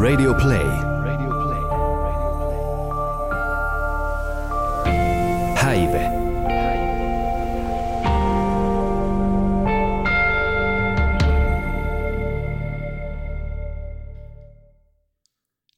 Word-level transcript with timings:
Radio 0.00 0.34
Play. 0.34 0.66
Häive. 5.54 6.10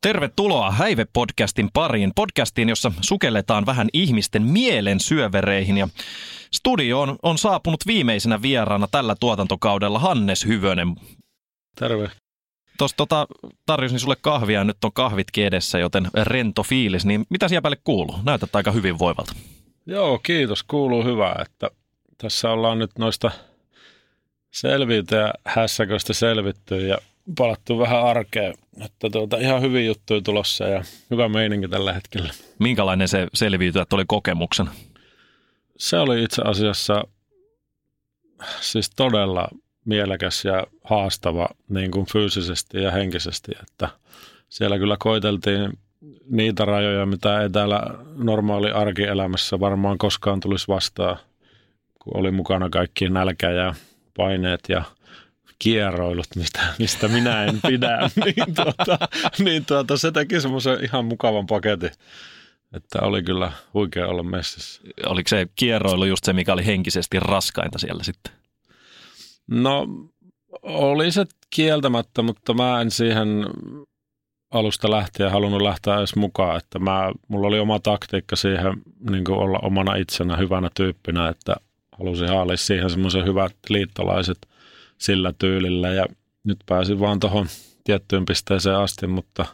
Tervetuloa 0.03 0.71
Häive-podcastin 0.71 1.69
pariin, 1.73 2.13
podcastiin, 2.17 2.69
jossa 2.69 2.93
sukelletaan 3.01 3.67
vähän 3.67 3.89
ihmisten 3.93 4.43
mielen 4.43 5.01
syövereihin. 5.01 5.77
Ja 5.77 5.89
studioon 6.55 7.17
on 7.23 7.39
saapunut 7.39 7.87
viimeisenä 7.87 8.43
vieraana 8.43 8.89
tällä 8.91 9.15
tuotantokaudella 9.21 9.99
Hannes 9.99 10.47
Hyvönen. 10.47 10.95
Terve. 11.79 12.28
Tuossa 12.79 12.97
tota, 12.97 13.27
tarjosin 13.67 14.01
sulle 14.01 14.17
kahvia 14.21 14.59
ja 14.59 14.65
nyt 14.65 14.85
on 14.85 14.93
kahvitkin 14.93 15.47
edessä, 15.47 15.79
joten 15.79 16.09
rento 16.23 16.63
fiilis. 16.63 17.07
Niin 17.07 17.27
mitä 17.31 17.49
siellä 17.49 17.63
päälle 17.63 17.79
kuuluu? 17.85 18.17
Näytät 18.25 18.57
aika 18.57 18.73
hyvin 18.73 18.99
voivalta. 18.99 19.33
Joo, 19.87 20.19
kiitos. 20.19 20.63
Kuuluu 20.63 21.05
hyvää, 21.05 21.43
että 21.47 21.71
tässä 22.19 22.51
ollaan 22.51 22.79
nyt 22.79 22.91
noista 22.99 23.31
selviyty 24.51 25.17
ja 25.17 25.35
hässäköistä 25.45 26.13
selvitty 26.13 26.87
ja 26.87 26.99
palattu 27.39 27.79
vähän 27.79 28.03
arkeen. 28.03 28.55
Että 28.85 29.11
tuota, 29.11 29.37
ihan 29.37 29.63
hyvin 29.63 29.87
juttuja 29.87 30.21
tulossa 30.21 30.65
ja 30.65 30.85
hyvä 31.11 31.29
meininki 31.29 31.69
tällä 31.69 31.93
hetkellä. 31.93 32.33
Minkälainen 32.59 33.09
se 33.09 33.27
selviytyjät 33.35 33.93
oli 33.93 34.05
kokemuksena? 34.07 34.71
Se 35.79 35.99
oli 35.99 36.23
itse 36.23 36.43
asiassa 36.45 37.05
siis 38.61 38.91
todella 38.91 39.49
mielekäs 39.89 40.45
ja 40.45 40.67
haastava 40.85 41.49
niin 41.69 41.91
kuin 41.91 42.07
fyysisesti 42.07 42.83
ja 42.83 42.91
henkisesti, 42.91 43.53
että 43.63 43.89
siellä 44.49 44.79
kyllä 44.79 44.97
koiteltiin 44.99 45.73
niitä 46.31 46.65
rajoja, 46.65 47.07
mitä 47.07 47.41
ei 47.41 47.51
täällä 47.51 47.83
normaali 48.17 48.71
arkielämässä 48.71 49.61
varmaan 49.61 49.99
koskaan 49.99 50.41
tulisi 50.41 50.69
vastaan, 50.69 51.17
kun 51.99 52.17
oli 52.17 52.31
mukana 52.31 52.71
kaikki 52.71 53.09
nälkä 53.09 53.51
ja 53.51 53.75
paineet 54.17 54.61
ja 54.69 54.83
kierroilut, 55.59 56.27
mistä, 56.37 56.61
mistä 56.79 57.09
minä 57.09 57.45
en 57.45 57.59
pidä, 57.69 57.99
niin, 58.25 58.55
tuota, 58.55 59.09
niin 59.39 59.67
tuota, 59.67 59.97
se 59.97 60.13
teki 60.13 60.41
semmoisen 60.41 60.85
ihan 60.85 61.05
mukavan 61.05 61.47
paketin, 61.47 61.91
että 62.73 62.99
oli 63.03 63.23
kyllä 63.23 63.53
huikea 63.75 64.07
olla 64.07 64.23
messissä. 64.23 64.83
Oliko 65.07 65.29
se 65.29 65.47
kierroilu 65.57 66.05
just 66.05 66.25
se, 66.25 66.33
mikä 66.33 66.53
oli 66.53 66.67
henkisesti 66.67 67.21
raskainta 67.21 67.79
siellä 67.79 68.03
sitten? 68.03 68.33
No 69.49 69.87
oli 70.63 71.13
se 71.13 71.25
kieltämättä, 71.51 72.23
mutta 72.23 72.55
mä 72.55 72.81
en 72.81 72.91
siihen 72.91 73.47
alusta 74.51 74.91
lähtien 74.91 75.31
halunnut 75.31 75.63
lähteä 75.63 75.99
edes 75.99 76.17
mukaan, 76.17 76.57
että 76.57 76.79
mä, 76.79 77.13
mulla 77.29 77.47
oli 77.47 77.59
oma 77.59 77.79
taktiikka 77.79 78.37
siihen 78.37 78.73
niin 79.11 79.31
olla 79.31 79.59
omana 79.63 79.95
itsenä 79.95 80.37
hyvänä 80.37 80.71
tyyppinä, 80.75 81.29
että 81.29 81.57
halusin 81.99 82.29
haalia 82.29 82.57
siihen 82.57 82.91
semmoisen 82.91 83.25
hyvät 83.25 83.57
liittolaiset 83.69 84.39
sillä 84.99 85.33
tyylillä. 85.39 85.89
Ja 85.89 86.07
nyt 86.45 86.59
pääsin 86.67 87.01
vaan 87.01 87.21
tuohon 87.21 87.47
tiettyyn 87.89 88.25
pisteeseen 88.25 88.77
asti, 88.77 89.07
mutta 89.07 89.47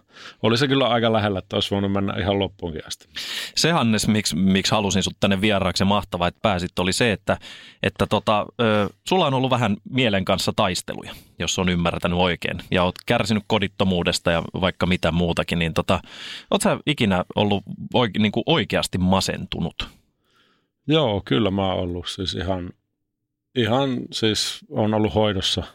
oli 0.43 0.59
se 0.59 0.69
kyllä 0.69 0.89
aika 0.89 1.13
lähellä, 1.13 1.39
että 1.39 1.57
olisi 1.57 1.71
voinut 1.71 1.93
mennä 1.93 2.15
ihan 2.19 2.39
loppuunkin 2.39 2.87
asti. 2.87 3.09
Se 3.57 3.71
Hannes, 3.73 4.09
miksi, 4.09 4.37
miksi 4.37 4.73
halusin 4.73 5.03
sut 5.03 5.17
tänne 5.21 5.41
vieraaksi 5.41 5.85
mahtavaa, 5.85 6.29
että 6.29 6.41
pääsit, 6.43 6.79
oli 6.79 6.93
se, 6.93 7.13
että, 7.13 7.39
että 7.83 8.07
tota, 8.07 8.47
ö, 8.61 8.89
sulla 9.09 9.27
on 9.27 9.35
ollut 9.35 9.51
vähän 9.51 9.77
mielen 9.91 10.25
kanssa 10.25 10.53
taisteluja, 10.57 11.15
jos 11.39 11.59
on 11.59 11.69
ymmärtänyt 11.69 12.19
oikein, 12.19 12.59
ja 12.71 12.85
oot 12.85 12.95
kärsinyt 13.07 13.43
kodittomuudesta 13.47 14.31
ja 14.31 14.43
vaikka 14.61 14.87
mitä 14.87 15.13
muutakin, 15.13 15.59
niin 15.59 15.75
tota, 15.75 16.01
oot 16.51 16.63
sä 16.63 16.79
ikinä 16.87 17.25
ollut 17.35 17.63
oike, 17.95 18.19
niin 18.19 18.33
kuin 18.33 18.45
oikeasti 18.47 18.99
masentunut? 18.99 19.89
Joo, 20.87 21.23
kyllä 21.25 21.51
mä 21.51 21.73
oon 21.73 21.79
ollut 21.79 22.09
siis 22.09 22.35
ihan, 22.35 22.71
ihan 23.55 24.01
siis 24.13 24.61
on 24.71 24.95
ollut 24.95 25.15
hoidossa– 25.15 25.63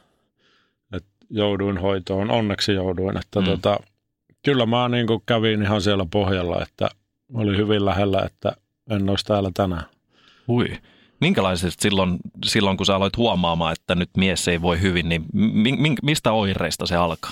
jouduin 1.30 1.78
hoitoon, 1.78 2.32
onneksi 2.32 2.74
jouduin, 2.74 3.18
että 3.18 3.40
mm. 3.40 3.46
tota, 3.46 3.80
kyllä 4.46 4.66
mä 4.66 4.90
niin 4.90 5.08
kuin 5.08 5.24
kävin 5.26 5.62
ihan 5.62 5.82
siellä 5.82 6.06
pohjalla, 6.12 6.62
että 6.62 6.90
oli 7.34 7.58
hyvin 7.58 7.86
lähellä, 7.86 8.22
että 8.26 8.52
en 8.90 9.10
olisi 9.10 9.26
täällä 9.26 9.52
tänään. 9.54 9.84
Hui. 10.48 10.68
Minkälaiset 11.22 11.74
silloin, 11.80 12.18
silloin, 12.46 12.78
kun 12.78 12.86
sä 12.86 12.96
aloit 12.96 13.18
huomaamaan, 13.18 13.74
että 13.74 13.96
nyt 13.96 14.10
mies 14.18 14.48
ei 14.48 14.62
voi 14.62 14.82
hyvin, 14.82 15.10
niin 15.10 15.26
mi, 15.34 15.96
mistä 16.04 16.32
oireista 16.32 16.86
se 16.86 16.96
alkaa? 16.96 17.32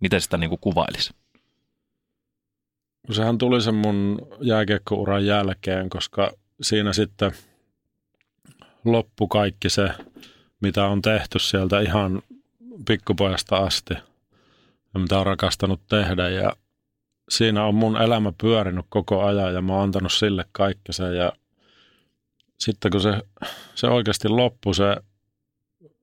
Miten 0.00 0.20
sitä 0.20 0.36
niin 0.36 0.50
kuin 0.50 0.60
kuvailisi? 0.60 1.14
Sehän 3.10 3.38
tuli 3.38 3.60
sen 3.60 3.74
mun 3.74 4.18
jääkiekkouran 4.40 5.26
jälkeen, 5.26 5.90
koska 5.90 6.32
siinä 6.62 6.92
sitten 6.92 7.32
loppu 8.84 9.28
kaikki 9.28 9.70
se, 9.70 9.88
mitä 10.60 10.86
on 10.86 11.02
tehty 11.02 11.38
sieltä 11.38 11.80
ihan 11.80 12.22
pikkupojasta 12.86 13.56
asti 13.56 13.94
ja 14.94 15.00
mitä 15.00 15.18
on 15.18 15.26
rakastanut 15.26 15.80
tehdä 15.88 16.28
ja 16.28 16.52
siinä 17.28 17.64
on 17.64 17.74
mun 17.74 18.02
elämä 18.02 18.32
pyörinyt 18.40 18.86
koko 18.88 19.24
ajan 19.24 19.54
ja 19.54 19.62
mä 19.62 19.72
oon 19.72 19.82
antanut 19.82 20.12
sille 20.12 20.44
kaikkensa 20.52 21.08
ja 21.08 21.32
sitten 22.58 22.90
kun 22.90 23.00
se, 23.00 23.22
se 23.74 23.86
oikeasti 23.86 24.28
loppui 24.28 24.74
se 24.74 24.96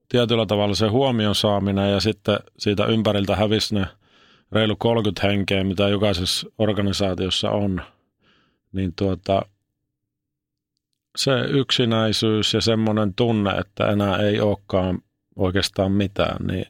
tietyllä 0.08 0.46
tavalla 0.46 0.74
se 0.74 0.88
huomion 0.88 1.34
saaminen 1.34 1.92
ja 1.92 2.00
sitten 2.00 2.38
siitä 2.58 2.86
ympäriltä 2.86 3.36
hävisi 3.36 3.74
ne 3.74 3.86
reilu 4.52 4.76
30 4.76 5.26
henkeä, 5.26 5.64
mitä 5.64 5.88
jokaisessa 5.88 6.46
organisaatiossa 6.58 7.50
on, 7.50 7.82
niin 8.72 8.92
tuota, 8.96 9.42
se 11.16 11.40
yksinäisyys 11.40 12.54
ja 12.54 12.60
semmoinen 12.60 13.14
tunne, 13.14 13.50
että 13.50 13.86
enää 13.86 14.16
ei 14.16 14.40
olekaan 14.40 14.98
oikeastaan 15.36 15.92
mitään, 15.92 16.46
niin 16.46 16.66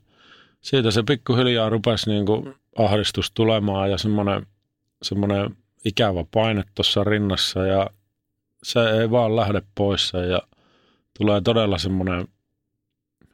siitä 0.60 0.90
se 0.90 1.02
pikkuhiljaa 1.02 1.68
rupesi 1.68 2.10
niin 2.10 2.26
kuin 2.26 2.54
ahdistus 2.78 3.30
tulemaan 3.30 3.90
ja 3.90 3.98
semmoinen, 3.98 4.46
semmoinen 5.02 5.56
ikävä 5.84 6.24
paine 6.30 6.64
tuossa 6.74 7.04
rinnassa 7.04 7.66
ja 7.66 7.90
se 8.62 8.80
ei 8.80 9.10
vaan 9.10 9.36
lähde 9.36 9.62
pois 9.74 10.12
ja 10.30 10.42
tulee 11.18 11.40
todella 11.40 11.78
semmoinen 11.78 12.28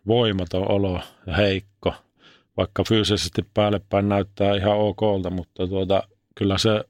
voimaton 0.06 0.70
olo 0.70 1.00
ja 1.26 1.36
heikko, 1.36 1.94
vaikka 2.56 2.84
fyysisesti 2.88 3.42
päälle 3.54 3.80
päin 3.88 4.08
näyttää 4.08 4.56
ihan 4.56 4.78
okolta, 4.78 5.30
mutta 5.30 5.66
tuota, 5.66 6.02
kyllä 6.34 6.58
se, 6.58 6.84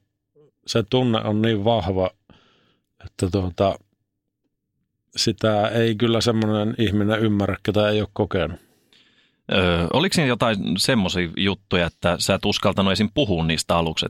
se 0.67 0.83
tunne 0.89 1.21
on 1.23 1.41
niin 1.41 1.63
vahva, 1.63 2.09
että 3.05 3.29
tuota, 3.31 3.79
sitä 5.15 5.67
ei 5.67 5.95
kyllä 5.95 6.21
semmoinen 6.21 6.75
ihminen 6.77 7.19
ymmärrä, 7.19 7.57
ketä 7.63 7.89
ei 7.89 8.01
ole 8.01 8.09
kokenut. 8.13 8.59
Öö, 9.51 9.87
oliko 9.93 10.13
siinä 10.13 10.27
jotain 10.27 10.57
semmoisia 10.77 11.29
juttuja, 11.37 11.85
että 11.85 12.15
sä 12.19 12.33
et 12.33 12.45
uskaltanut 12.45 12.93
esim. 12.93 13.09
puhua 13.13 13.45
niistä 13.45 13.77
aluksi? 13.77 14.05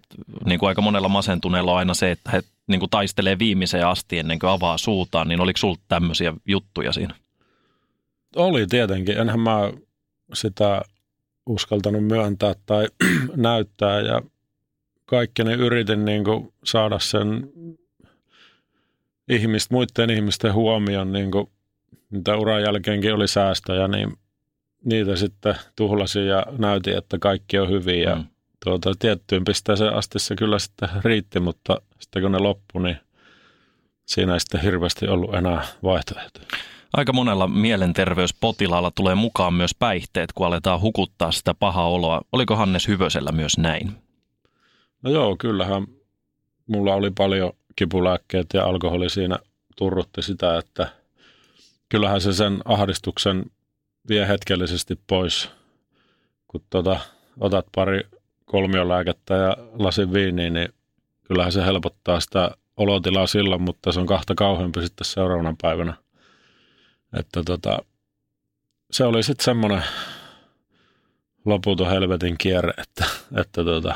niin 0.45 0.59
kuin 0.59 0.67
aika 0.67 0.81
monella 0.81 1.09
masentuneella 1.09 1.71
on 1.71 1.77
aina 1.77 1.93
se, 1.93 2.11
että 2.11 2.31
he 2.31 2.41
niin 2.67 2.79
kuin 2.79 2.89
taistelee 2.89 3.39
viimeiseen 3.39 3.87
asti 3.87 4.19
ennen 4.19 4.39
kuin 4.39 4.49
avaa 4.49 4.77
suutaan, 4.77 5.27
niin 5.27 5.41
oliko 5.41 5.57
sulla 5.57 5.77
tämmöisiä 5.87 6.33
juttuja 6.45 6.91
siinä? 6.91 7.15
Oli 8.35 8.67
tietenkin. 8.67 9.17
Enhän 9.17 9.39
mä 9.39 9.71
sitä 10.33 10.81
uskaltanut 11.45 12.05
myöntää 12.05 12.55
tai 12.65 12.87
näyttää 13.35 13.99
ja 13.99 14.21
kaikkeni 15.05 15.53
yritin 15.53 16.05
niin 16.05 16.23
kuin 16.23 16.53
saada 16.63 16.99
sen 16.99 17.49
ihmistä, 19.29 19.73
muiden 19.73 20.09
ihmisten 20.09 20.53
huomion, 20.53 21.11
niin 21.11 21.31
kuin, 21.31 21.47
mitä 22.09 22.37
uran 22.37 22.61
jälkeenkin 22.61 23.13
oli 23.13 23.27
säästöjä, 23.27 23.87
niin 23.87 24.13
niitä 24.85 25.15
sitten 25.15 25.55
tuhlasin 25.75 26.27
ja 26.27 26.45
näytin, 26.57 26.97
että 26.97 27.17
kaikki 27.19 27.59
on 27.59 27.69
hyvin 27.69 28.01
ja 28.01 28.15
mm. 28.15 28.25
tuota, 28.63 28.93
tiettyyn 28.99 29.43
pisteeseen 29.43 29.93
asti 29.93 30.19
se 30.19 30.35
kyllä 30.35 30.59
sitten 30.59 30.89
riitti, 31.03 31.39
mutta 31.39 31.81
sitten 31.99 32.21
kun 32.21 32.31
ne 32.31 32.39
loppui, 32.39 32.83
niin 32.83 32.97
siinä 34.05 34.33
ei 34.33 34.39
sitten 34.39 34.61
hirveästi 34.61 35.07
ollut 35.07 35.35
enää 35.35 35.65
vaihtoehtoja. 35.83 36.47
Aika 36.93 37.13
monella 37.13 37.47
mielenterveyspotilaalla 37.47 38.91
tulee 38.91 39.15
mukaan 39.15 39.53
myös 39.53 39.75
päihteet, 39.79 40.33
kun 40.33 40.47
aletaan 40.47 40.81
hukuttaa 40.81 41.31
sitä 41.31 41.53
pahaa 41.53 41.89
oloa. 41.89 42.21
Oliko 42.31 42.55
Hannes 42.55 42.87
Hyvösellä 42.87 43.31
myös 43.31 43.57
näin? 43.57 43.91
No 45.01 45.11
joo, 45.11 45.35
kyllähän 45.39 45.87
mulla 46.67 46.95
oli 46.95 47.11
paljon 47.11 47.53
kipulääkkeet 47.75 48.47
ja 48.53 48.63
alkoholi 48.63 49.09
siinä 49.09 49.39
turrutti 49.75 50.21
sitä, 50.21 50.57
että 50.57 50.87
kyllähän 51.89 52.21
se 52.21 52.33
sen 52.33 52.61
ahdistuksen 52.65 53.43
vie 54.09 54.27
hetkellisesti 54.27 54.99
pois, 55.07 55.49
kun 56.47 56.61
tota, 56.69 56.99
otat 57.39 57.65
pari 57.75 58.01
kolmiolääkettä 58.45 59.33
ja 59.33 59.57
lasin 59.73 60.13
viiniä, 60.13 60.49
niin 60.49 60.69
kyllähän 61.23 61.51
se 61.51 61.65
helpottaa 61.65 62.19
sitä 62.19 62.51
olotilaa 62.77 63.27
silloin, 63.27 63.61
mutta 63.61 63.91
se 63.91 63.99
on 63.99 64.05
kahta 64.05 64.35
kauheampi 64.35 64.81
sitten 64.81 65.05
seuraavana 65.05 65.55
päivänä. 65.61 65.93
Että 67.19 67.43
tota, 67.45 67.79
se 68.91 69.03
oli 69.03 69.23
sitten 69.23 69.45
semmoinen 69.45 69.83
loputon 71.45 71.89
helvetin 71.89 72.37
kierre, 72.37 72.73
että, 72.77 73.05
että 73.37 73.63
tuota, 73.63 73.95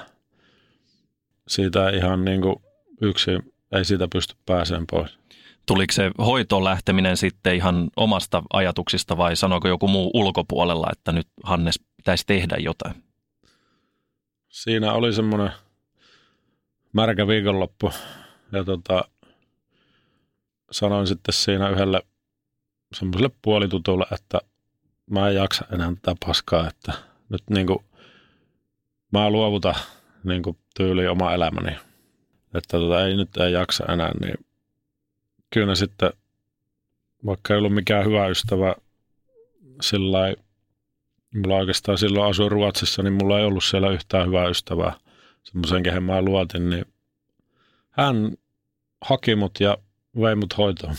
siitä 1.48 1.90
ihan 1.90 2.26
niin 2.26 2.42
kuin 2.42 2.56
yksi 3.02 3.32
ei 3.72 3.86
siitä 3.86 4.08
pysty 4.12 4.36
pääsemään 4.46 4.86
pois. 4.92 5.20
Tuliko 5.66 5.94
se 5.94 6.12
hoitoon 6.18 6.64
lähteminen 6.64 7.18
sitten 7.18 7.56
ihan 7.56 7.90
omasta 7.96 8.44
ajatuksista 8.54 9.18
vai 9.18 9.36
sanoiko 9.36 9.68
joku 9.68 9.88
muu 9.88 10.12
ulkopuolella, 10.14 10.88
että 10.92 11.12
nyt 11.12 11.28
Hannes 11.44 11.80
pitäisi 11.98 12.24
tehdä 12.28 12.56
jotain? 12.60 13.04
Siinä 14.50 14.94
oli 14.94 15.14
semmoinen 15.14 15.52
märkä 16.94 17.28
viikonloppu 17.28 17.92
ja 18.52 18.64
tota, 18.64 19.04
sanoin 20.72 21.08
sitten 21.08 21.34
siinä 21.34 21.70
yhdelle 21.70 22.02
semmoiselle 22.94 23.30
puolitutulle, 23.42 24.06
että 24.12 24.40
mä 25.10 25.30
en 25.30 25.36
jaksa 25.36 25.66
enää 25.74 25.92
tätä 26.02 26.16
paskaa, 26.26 26.68
että 26.68 26.94
nyt 27.30 27.44
niin 27.50 27.68
kuin, 27.68 27.80
mä 29.12 29.30
luovutan 29.30 29.76
niin 30.24 30.44
kuin 30.44 30.58
tyyli 30.78 31.08
oma 31.08 31.34
elämäni. 31.34 31.78
Että 32.58 32.78
tota, 32.78 33.06
ei 33.06 33.16
nyt 33.16 33.38
ei 33.38 33.54
jaksa 33.54 33.86
enää, 33.94 34.12
niin 34.22 34.46
kyllä 35.50 35.76
sitten, 35.76 36.14
vaikka 37.26 37.54
ei 37.54 37.58
ollut 37.58 37.74
mikään 37.74 38.06
hyvä 38.06 38.28
ystävä 38.28 38.76
sillä 39.82 40.34
mulla 41.36 41.56
oikeastaan 41.56 41.98
silloin 41.98 42.30
asuin 42.30 42.52
Ruotsissa, 42.52 43.04
niin 43.04 43.14
mulla 43.14 43.40
ei 43.40 43.46
ollut 43.46 43.64
siellä 43.64 43.90
yhtään 43.90 44.28
hyvää 44.28 44.48
ystävää. 44.48 44.94
Semmoisen, 45.44 45.84
kehen 45.84 46.04
mä 46.04 46.22
luotin, 46.22 46.70
niin 46.70 46.86
hän 47.90 48.34
haki 49.02 49.36
mut 49.36 49.60
ja 49.60 49.78
vei 50.22 50.36
mut 50.36 50.58
hoitoon. 50.58 50.96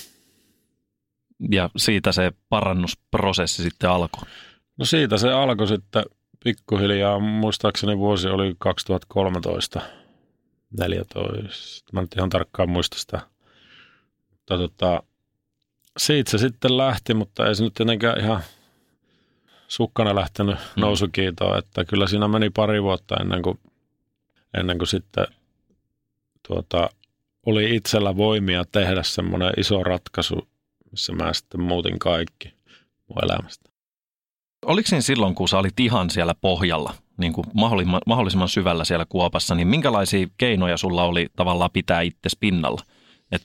Ja 1.51 1.71
siitä 1.77 2.13
se 2.13 2.33
parannusprosessi 2.49 3.63
sitten 3.63 3.91
alkoi? 3.91 4.23
No 4.77 4.85
siitä 4.85 5.19
se 5.19 5.33
alkoi 5.33 5.69
sitten 5.69 6.05
pikkuhiljaa. 6.45 7.19
Muistaakseni 7.19 7.99
vuosi 7.99 8.29
oli 8.29 8.55
2013, 8.59 9.81
14. 10.71 11.91
Mä 11.93 12.01
nyt 12.01 12.15
ihan 12.17 12.31
tarkkaan 12.31 12.71
muista 12.71 12.99
sitä. 12.99 13.21
Mutta 14.31 14.59
tota, 14.59 15.03
siitä 15.97 16.31
se 16.31 16.39
sitten 16.39 16.77
lähti, 16.77 17.15
mutta 17.15 17.47
ei 17.47 17.55
se 17.55 17.65
nyt 17.65 17.75
tietenkään 17.75 18.21
ihan 18.21 18.43
sukkana 19.69 20.15
lähtenyt 20.15 20.57
mm. 20.57 20.81
nousukiitoon. 20.81 21.59
Että 21.59 21.85
kyllä 21.85 22.07
siinä 22.07 22.29
meni 22.29 22.51
pari 22.51 22.83
vuotta 22.83 23.17
ennen 23.21 23.43
kuin, 23.43 23.59
ennen 24.55 24.79
kuin 24.79 24.89
sitten 24.89 25.27
tuota, 26.49 26.91
oli 27.47 27.77
itsellä 27.77 28.17
voimia 28.17 28.65
tehdä 28.73 29.03
semmoinen 29.03 29.53
iso 29.57 29.83
ratkaisu, 29.83 30.49
missä 30.91 31.13
mä 31.13 31.33
sitten 31.33 31.61
muutin 31.61 31.99
kaikki 31.99 32.55
mun 33.09 33.25
elämästä. 33.25 33.71
Oliko 34.67 34.89
siinä 34.89 35.01
silloin, 35.01 35.35
kun 35.35 35.49
sä 35.49 35.59
olit 35.59 35.81
ihan 35.81 36.11
siellä 36.11 36.35
pohjalla, 36.35 36.95
niin 37.19 37.33
kuin 37.33 37.47
mahdollisimman, 37.55 38.01
mahdollisimman 38.07 38.49
syvällä 38.49 38.85
siellä 38.85 39.07
kuopassa, 39.09 39.55
niin 39.55 39.69
minkälaisia 39.69 40.27
keinoja 40.39 40.77
sulla 40.77 41.05
oli 41.05 41.27
tavallaan 41.37 41.71
pitää 41.73 42.01
itse 42.01 42.29
pinnalla? 42.41 42.83
Et 43.33 43.43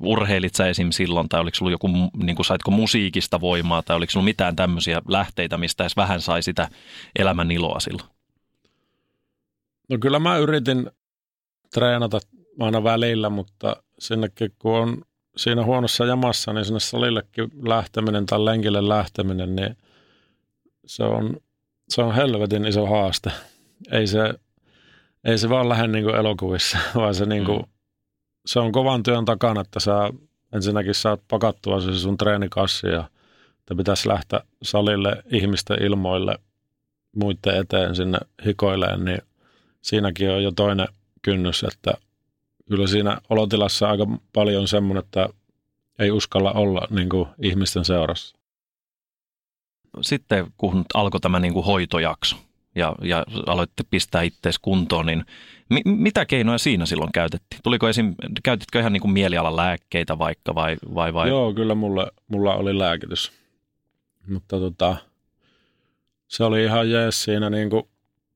urheilit 0.00 0.54
sä 0.54 0.66
esim. 0.66 0.90
silloin, 0.90 1.28
tai 1.28 1.40
oliko 1.40 1.54
sulla 1.54 1.70
joku, 1.70 1.88
niin 2.16 2.36
kuin 2.36 2.46
saitko 2.46 2.70
musiikista 2.70 3.40
voimaa, 3.40 3.82
tai 3.82 3.96
oliko 3.96 4.10
sulla 4.10 4.24
mitään 4.24 4.56
tämmöisiä 4.56 5.02
lähteitä, 5.08 5.58
mistä 5.58 5.84
edes 5.84 5.96
vähän 5.96 6.20
sai 6.20 6.42
sitä 6.42 6.68
elämän 7.18 7.50
iloa 7.50 7.80
silloin? 7.80 8.08
No 9.90 9.98
kyllä 10.00 10.18
mä 10.18 10.36
yritin 10.36 10.90
treenata 11.74 12.20
aina 12.60 12.84
välillä, 12.84 13.30
mutta 13.30 13.76
sinnekin 13.98 14.52
kun 14.58 14.76
on 14.76 15.02
siinä 15.36 15.64
huonossa 15.64 16.04
jamassa, 16.04 16.52
niin 16.52 16.64
sinne 16.64 16.80
salillekin 16.80 17.50
lähteminen 17.62 18.26
tai 18.26 18.44
lenkille 18.44 18.88
lähteminen, 18.88 19.56
niin 19.56 19.76
se 20.86 21.04
on, 21.04 21.36
se 21.90 22.02
on 22.02 22.14
helvetin 22.14 22.66
iso 22.66 22.86
haaste. 22.86 23.30
Ei 23.92 24.06
se, 24.06 24.34
ei 25.24 25.38
se 25.38 25.48
vaan 25.48 25.68
lähde 25.68 25.86
niin 25.86 26.04
kuin 26.04 26.16
elokuvissa, 26.16 26.78
vaan 26.94 27.14
se, 27.14 27.26
niin 27.26 27.44
kuin, 27.44 27.58
mm. 27.58 27.68
se 28.46 28.60
on 28.60 28.72
kovan 28.72 29.02
työn 29.02 29.24
takana, 29.24 29.60
että 29.60 29.80
sä 29.80 30.10
ensinnäkin 30.54 30.94
saat 30.94 31.20
pakattua 31.28 31.80
se 31.80 31.94
sun 31.94 32.18
treenikassi 32.18 32.86
ja 32.86 33.10
että 33.58 33.74
pitäisi 33.74 34.08
lähteä 34.08 34.40
salille 34.62 35.22
ihmisten 35.32 35.82
ilmoille 35.82 36.38
muiden 37.16 37.56
eteen 37.56 37.94
sinne 37.94 38.18
hikoileen, 38.46 39.04
niin 39.04 39.22
siinäkin 39.82 40.30
on 40.30 40.42
jo 40.42 40.50
toinen 40.50 40.88
kynnys, 41.22 41.64
että 41.64 41.92
kyllä 42.68 42.86
siinä 42.86 43.20
olotilassa 43.28 43.90
aika 43.90 44.06
paljon 44.32 44.68
semmoinen, 44.68 45.04
että 45.04 45.28
ei 45.98 46.10
uskalla 46.10 46.52
olla 46.52 46.86
niin 46.90 47.08
kuin 47.08 47.28
ihmisten 47.38 47.84
seurassa. 47.84 48.39
Sitten 50.00 50.46
kun 50.56 50.84
alkoi 50.94 51.20
tämä 51.20 51.40
niin 51.40 51.52
kuin 51.52 51.66
hoitojakso 51.66 52.36
ja, 52.74 52.94
ja 53.02 53.24
aloitte 53.46 53.84
pistää 53.90 54.22
itseäsi 54.22 54.58
kuntoon, 54.62 55.06
niin 55.06 55.24
mi, 55.70 55.82
mitä 55.84 56.26
keinoja 56.26 56.58
siinä 56.58 56.86
silloin 56.86 57.12
käytettiin? 57.12 57.60
Tuliko 57.62 57.88
esim, 57.88 58.14
käytitkö 58.42 58.80
ihan 58.80 58.92
niin 58.92 59.00
kuin 59.00 59.12
mielialan 59.12 59.56
lääkkeitä 59.56 60.18
vaikka 60.18 60.54
vai, 60.54 60.76
vai, 60.94 61.14
vai? 61.14 61.28
Joo, 61.28 61.54
kyllä 61.54 61.74
mulla, 61.74 62.10
mulla 62.28 62.54
oli 62.54 62.78
lääkitys. 62.78 63.32
Mutta 64.28 64.58
tota, 64.58 64.96
se 66.28 66.44
oli 66.44 66.64
ihan 66.64 66.90
jees 66.90 67.22
siinä 67.22 67.50
niin 67.50 67.70
kuin 67.70 67.82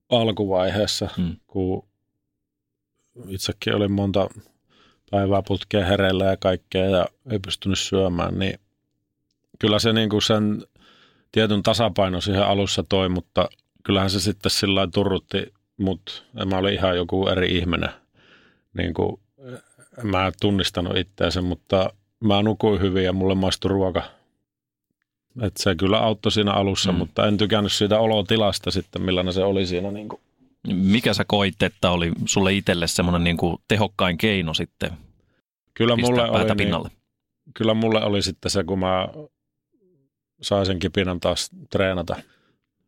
alkuvaiheessa, 0.08 1.08
hmm. 1.16 1.36
kun 1.46 1.84
itsekin 3.28 3.74
oli 3.74 3.88
monta 3.88 4.28
päivää 5.10 5.42
putkeen 5.46 5.86
hereillä 5.86 6.24
ja 6.24 6.36
kaikkea 6.36 6.84
ja 6.84 7.06
ei 7.30 7.38
pystynyt 7.38 7.78
syömään, 7.78 8.38
niin 8.38 8.58
kyllä 9.58 9.78
se 9.78 9.92
niin 9.92 10.10
kuin 10.10 10.22
sen 10.22 10.62
tietyn 11.34 11.62
tasapaino 11.62 12.20
siihen 12.20 12.46
alussa 12.46 12.82
toi, 12.88 13.08
mutta 13.08 13.48
kyllähän 13.84 14.10
se 14.10 14.20
sitten 14.20 14.50
sillä 14.50 14.88
turrutti 14.94 15.52
mut. 15.76 16.24
Mä 16.46 16.58
olin 16.58 16.74
ihan 16.74 16.96
joku 16.96 17.28
eri 17.28 17.56
ihminen. 17.58 17.90
Niin 18.78 18.94
kuin, 18.94 19.20
en 19.98 20.06
mä 20.06 20.32
tunnistanut 20.40 20.96
itseänsä, 20.96 21.42
mutta 21.42 21.90
mä 22.20 22.42
nukuin 22.42 22.80
hyvin 22.80 23.04
ja 23.04 23.12
mulle 23.12 23.34
maistui 23.34 23.68
ruoka. 23.68 24.02
Et 25.42 25.56
se 25.56 25.74
kyllä 25.74 25.98
auttoi 25.98 26.32
siinä 26.32 26.52
alussa, 26.52 26.92
mm. 26.92 26.98
mutta 26.98 27.26
en 27.26 27.38
tykännyt 27.38 27.72
siitä 27.72 27.98
olotilasta 27.98 28.70
sitten, 28.70 29.02
millainen 29.02 29.32
se 29.32 29.44
oli 29.44 29.66
siinä 29.66 29.90
niin 29.90 30.08
kuin 30.08 30.20
mikä 30.66 31.14
sä 31.14 31.24
koit, 31.26 31.62
että 31.62 31.90
oli 31.90 32.12
sulle 32.26 32.52
itselle 32.52 32.86
semmoinen 32.86 33.24
niin 33.24 33.36
kuin 33.36 33.56
tehokkain 33.68 34.18
keino 34.18 34.54
sitten 34.54 34.90
kyllä 35.74 35.96
mulle 35.96 36.30
oli, 36.30 36.44
niin- 36.44 36.56
pinnalle? 36.56 36.88
Niin, 36.88 37.54
kyllä 37.54 37.74
mulle 37.74 38.04
oli 38.04 38.22
sitten 38.22 38.50
se, 38.50 38.64
kun 38.64 38.78
mä 38.78 39.08
sain 40.42 40.66
sen 40.66 40.78
kipinän 40.78 41.20
taas 41.20 41.50
treenata 41.70 42.16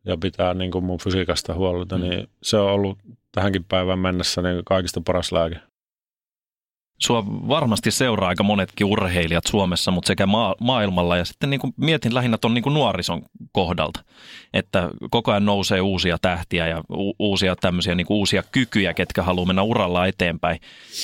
ja 0.05 0.17
pitää 0.17 0.53
niin 0.53 0.71
kuin 0.71 0.85
mun 0.85 0.99
fysiikasta 0.99 1.53
huolta, 1.53 1.97
mm. 1.97 2.03
niin 2.03 2.27
se 2.43 2.57
on 2.57 2.71
ollut 2.71 2.99
tähänkin 3.31 3.63
päivään 3.63 3.99
mennessä 3.99 4.41
niin 4.41 4.61
kaikista 4.65 5.01
paras 5.05 5.31
lääke. 5.31 5.55
Sua 6.99 7.25
varmasti 7.25 7.91
seuraa 7.91 8.29
aika 8.29 8.43
monetkin 8.43 8.87
urheilijat 8.87 9.45
Suomessa, 9.47 9.91
mutta 9.91 10.07
sekä 10.07 10.25
maa- 10.25 10.55
maailmalla 10.61 11.17
ja 11.17 11.25
sitten 11.25 11.49
niin 11.49 11.59
kuin 11.59 11.73
mietin 11.77 12.13
lähinnä 12.13 12.37
tuon 12.37 12.53
niin 12.53 12.63
nuorison 12.73 13.21
kohdalta, 13.51 14.03
että 14.53 14.89
koko 15.09 15.31
ajan 15.31 15.45
nousee 15.45 15.81
uusia 15.81 16.17
tähtiä 16.21 16.67
ja 16.67 16.83
u- 16.89 17.15
uusia 17.19 17.55
tämmöisiä 17.55 17.95
niin 17.95 18.07
kuin 18.07 18.17
uusia 18.17 18.43
kykyjä, 18.51 18.93
ketkä 18.93 19.23
haluaa 19.23 19.45
mennä 19.45 19.61
uralla 19.61 20.07
eteenpäin. 20.07 20.59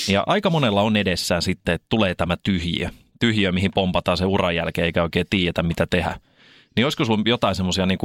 Ja 0.08 0.24
aika 0.28 0.50
monella 0.50 0.82
on 0.82 0.98
edessään 0.98 1.42
sitten, 1.42 1.76
että 1.76 1.88
tulee 1.90 2.16
tämä 2.16 2.38
tyhjiö, 2.44 2.90
tyhjiö, 3.20 3.52
mihin 3.52 3.72
pompataan 3.76 4.18
se 4.18 4.26
uran 4.26 4.56
jälkeen 4.56 4.86
eikä 4.86 5.04
oikein 5.04 5.26
tiedetä, 5.30 5.64
mitä 5.64 5.88
tehdä. 5.90 6.20
Niin 6.76 6.86
olisiko 6.86 7.06
sinulla 7.06 7.24
jotain 7.26 7.56
semmoisia 7.56 7.86
niin 7.86 8.00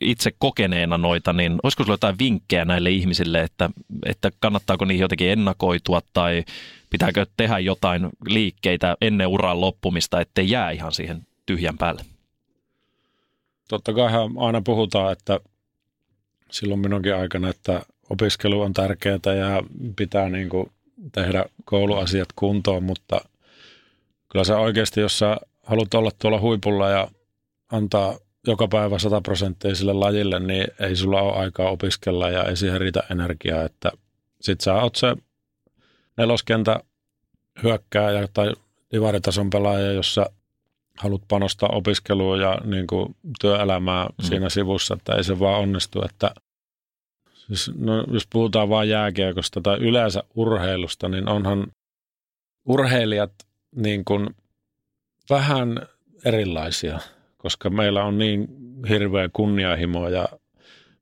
itse 0.00 0.30
kokeneena 0.38 0.98
noita, 0.98 1.32
niin 1.32 1.58
olisiko 1.62 1.82
sinulla 1.82 1.94
jotain 1.94 2.18
vinkkejä 2.18 2.64
näille 2.64 2.90
ihmisille, 2.90 3.42
että, 3.42 3.70
että 4.06 4.30
kannattaako 4.40 4.84
niihin 4.84 5.02
jotenkin 5.02 5.28
ennakoitua 5.28 6.00
tai 6.12 6.44
pitääkö 6.90 7.26
tehdä 7.36 7.58
jotain 7.58 8.08
liikkeitä 8.28 8.96
ennen 9.00 9.26
uran 9.26 9.60
loppumista, 9.60 10.20
ettei 10.20 10.50
jää 10.50 10.70
ihan 10.70 10.92
siihen 10.92 11.26
tyhjän 11.46 11.78
päälle? 11.78 12.04
Totta 13.68 13.92
kai 13.92 14.12
aina 14.38 14.62
puhutaan, 14.62 15.12
että 15.12 15.40
silloin 16.50 16.80
minunkin 16.80 17.14
aikana, 17.14 17.48
että 17.48 17.82
opiskelu 18.10 18.60
on 18.60 18.72
tärkeää 18.72 19.34
ja 19.38 19.62
pitää 19.96 20.28
niin 20.28 20.48
kuin 20.48 20.70
tehdä 21.12 21.44
kouluasiat 21.64 22.28
kuntoon, 22.36 22.82
mutta 22.82 23.20
kyllä 24.28 24.44
se 24.44 24.54
oikeasti, 24.54 25.00
jos 25.00 25.18
sä 25.18 25.36
haluat 25.62 25.94
olla 25.94 26.10
tuolla 26.18 26.40
huipulla 26.40 26.90
ja 26.90 27.08
antaa 27.76 28.18
joka 28.46 28.68
päivä 28.68 28.98
100 28.98 29.20
prosenttia 29.20 29.74
sille 29.74 29.92
lajille, 29.92 30.40
niin 30.40 30.66
ei 30.80 30.96
sulla 30.96 31.22
ole 31.22 31.32
aikaa 31.32 31.70
opiskella 31.70 32.30
ja 32.30 32.44
ei 32.44 32.56
siihen 32.56 32.80
riitä 32.80 33.02
energiaa, 33.10 33.62
että 33.62 33.92
sit 34.40 34.60
sä 34.60 34.74
oot 34.74 34.96
se 34.96 35.16
neloskentä 36.16 36.80
hyökkääjä 37.62 38.28
tai 38.32 38.52
divaritason 38.92 39.50
pelaaja, 39.50 39.92
jossa 39.92 40.30
haluat 40.98 41.22
panostaa 41.28 41.68
opiskeluun 41.72 42.40
ja 42.40 42.58
niin 42.64 42.86
kuin 42.86 43.16
työelämää 43.40 44.06
mm. 44.06 44.24
siinä 44.24 44.48
sivussa, 44.48 44.94
että 44.94 45.14
ei 45.14 45.24
se 45.24 45.38
vaan 45.38 45.60
onnistu, 45.60 46.02
että 46.04 46.34
siis, 47.46 47.70
no, 47.78 48.04
jos 48.12 48.26
puhutaan 48.26 48.68
vain 48.68 48.88
jääkiekosta 48.88 49.60
tai 49.60 49.78
yleensä 49.78 50.22
urheilusta, 50.34 51.08
niin 51.08 51.28
onhan 51.28 51.66
urheilijat 52.64 53.32
niin 53.76 54.04
kuin 54.04 54.30
vähän 55.30 55.88
erilaisia– 56.24 56.98
koska 57.44 57.70
meillä 57.70 58.04
on 58.04 58.18
niin 58.18 58.48
hirveä 58.88 59.28
kunnianhimo 59.32 60.08
ja 60.08 60.28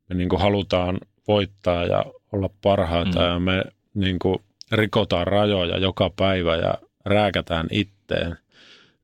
me 0.09 0.15
niin 0.15 0.29
kuin 0.29 0.41
halutaan 0.41 0.99
voittaa 1.29 1.85
ja 1.85 2.05
olla 2.33 2.51
parhaita 2.63 3.19
mm. 3.21 3.27
ja 3.27 3.39
me 3.39 3.65
niin 3.95 4.19
kuin 4.19 4.39
rikotaan 4.73 5.27
rajoja 5.27 5.79
joka 5.79 6.11
päivä 6.17 6.57
ja 6.57 6.75
rääkätään 7.05 7.67
itteen, 7.71 8.39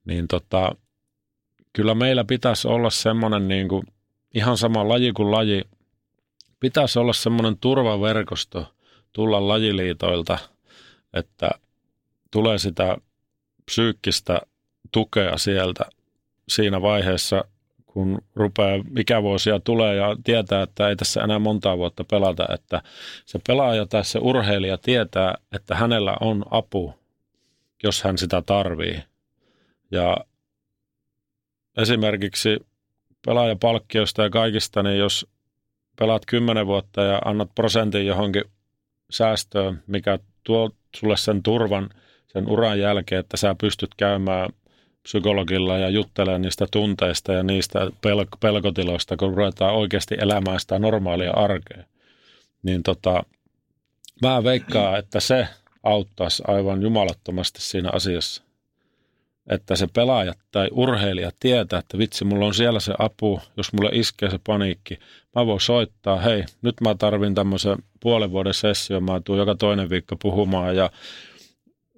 niin 0.04 0.28
tota, 0.28 0.76
kyllä 1.72 1.94
meillä 1.94 2.24
pitäisi 2.24 2.68
olla 2.68 2.90
semmoinen 2.90 3.48
niin 3.48 3.68
kuin, 3.68 3.82
ihan 4.34 4.56
sama 4.56 4.88
laji 4.88 5.12
kuin 5.12 5.30
laji, 5.30 5.62
pitäisi 6.60 6.98
olla 6.98 7.12
semmoinen 7.12 7.58
turvaverkosto 7.58 8.74
tulla 9.12 9.48
lajiliitoilta, 9.48 10.38
että 11.14 11.50
tulee 12.30 12.58
sitä 12.58 12.96
psyykkistä 13.64 14.40
tukea 14.92 15.38
sieltä 15.38 15.84
siinä 16.48 16.82
vaiheessa, 16.82 17.44
kun 17.86 18.18
rupeaa 18.34 18.84
ikävuosia 18.98 19.60
tulee 19.60 19.96
ja 19.96 20.16
tietää, 20.24 20.62
että 20.62 20.88
ei 20.88 20.96
tässä 20.96 21.22
enää 21.22 21.38
montaa 21.38 21.78
vuotta 21.78 22.04
pelata, 22.04 22.46
että 22.54 22.82
se 23.26 23.40
pelaaja 23.46 23.86
tai 23.86 24.04
se 24.04 24.18
urheilija 24.22 24.78
tietää, 24.78 25.34
että 25.52 25.74
hänellä 25.74 26.16
on 26.20 26.44
apu, 26.50 26.94
jos 27.82 28.02
hän 28.02 28.18
sitä 28.18 28.42
tarvii. 28.42 29.02
Ja 29.90 30.16
esimerkiksi 31.76 32.66
pelaajapalkkiosta 33.26 34.22
ja 34.22 34.30
kaikista, 34.30 34.82
niin 34.82 34.98
jos 34.98 35.26
pelaat 35.98 36.22
kymmenen 36.26 36.66
vuotta 36.66 37.02
ja 37.02 37.18
annat 37.24 37.50
prosentin 37.54 38.06
johonkin 38.06 38.44
säästöön, 39.10 39.82
mikä 39.86 40.18
tuo 40.44 40.70
sulle 40.96 41.16
sen 41.16 41.42
turvan 41.42 41.90
sen 42.26 42.48
uran 42.48 42.80
jälkeen, 42.80 43.20
että 43.20 43.36
sä 43.36 43.54
pystyt 43.60 43.94
käymään 43.96 44.50
psykologilla 45.02 45.78
ja 45.78 45.88
juttelemaan 45.88 46.42
niistä 46.42 46.66
tunteista 46.70 47.32
ja 47.32 47.42
niistä 47.42 47.78
pel- 47.78 48.38
pelkotiloista, 48.40 49.16
kun 49.16 49.34
ruvetaan 49.34 49.74
oikeasti 49.74 50.16
elämään 50.20 50.60
sitä 50.60 50.78
normaalia 50.78 51.32
arkea. 51.32 51.84
Niin 52.62 52.82
tota, 52.82 53.22
mä 54.22 54.44
veikkaan, 54.44 54.98
että 54.98 55.20
se 55.20 55.48
auttaisi 55.82 56.42
aivan 56.46 56.82
jumalattomasti 56.82 57.60
siinä 57.60 57.90
asiassa. 57.92 58.42
Että 59.50 59.76
se 59.76 59.86
pelaaja 59.92 60.34
tai 60.50 60.68
urheilija 60.72 61.30
tietää, 61.40 61.78
että 61.78 61.98
vitsi, 61.98 62.24
mulla 62.24 62.46
on 62.46 62.54
siellä 62.54 62.80
se 62.80 62.94
apu, 62.98 63.40
jos 63.56 63.72
mulle 63.72 63.90
iskee 63.92 64.30
se 64.30 64.38
paniikki. 64.46 64.98
Mä 65.34 65.46
voin 65.46 65.60
soittaa, 65.60 66.20
hei, 66.20 66.44
nyt 66.62 66.80
mä 66.80 66.94
tarvin 66.94 67.34
tämmöisen 67.34 67.78
puolen 68.00 68.30
vuoden 68.30 68.54
session, 68.54 69.04
mä 69.04 69.20
tuun 69.24 69.38
joka 69.38 69.54
toinen 69.54 69.90
viikko 69.90 70.16
puhumaan 70.16 70.76
ja 70.76 70.90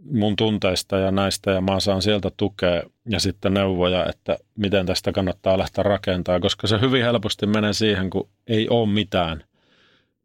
mun 0.04 0.36
tunteista 0.36 0.98
ja 0.98 1.10
näistä 1.10 1.50
ja 1.50 1.60
mä 1.60 1.80
saan 1.80 2.02
sieltä 2.02 2.30
tukea 2.36 2.82
ja 3.08 3.20
sitten 3.20 3.54
neuvoja, 3.54 4.06
että 4.06 4.38
miten 4.56 4.86
tästä 4.86 5.12
kannattaa 5.12 5.58
lähteä 5.58 5.82
rakentaa, 5.82 6.40
koska 6.40 6.66
se 6.66 6.80
hyvin 6.80 7.04
helposti 7.04 7.46
menee 7.46 7.72
siihen, 7.72 8.10
kun 8.10 8.28
ei 8.46 8.68
ole 8.68 8.88
mitään, 8.88 9.44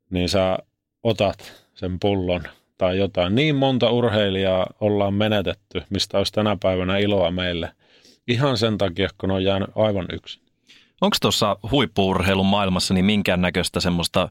niin 0.09 0.29
sä 0.29 0.57
otat 1.03 1.65
sen 1.73 1.99
pullon 1.99 2.43
tai 2.77 2.97
jotain. 2.97 3.35
Niin 3.35 3.55
monta 3.55 3.91
urheilijaa 3.91 4.67
ollaan 4.79 5.13
menetetty, 5.13 5.81
mistä 5.89 6.17
olisi 6.17 6.33
tänä 6.33 6.57
päivänä 6.63 6.97
iloa 6.97 7.31
meille. 7.31 7.71
Ihan 8.27 8.57
sen 8.57 8.77
takia, 8.77 9.09
kun 9.17 9.31
on 9.31 9.43
jäänyt 9.43 9.69
aivan 9.75 10.05
yksin. 10.13 10.44
Onko 11.01 11.17
tuossa 11.21 11.57
huippuurheilun 11.71 12.45
maailmassa 12.45 12.93
niin 12.93 13.05
minkäännäköistä 13.05 13.79
semmoista 13.79 14.29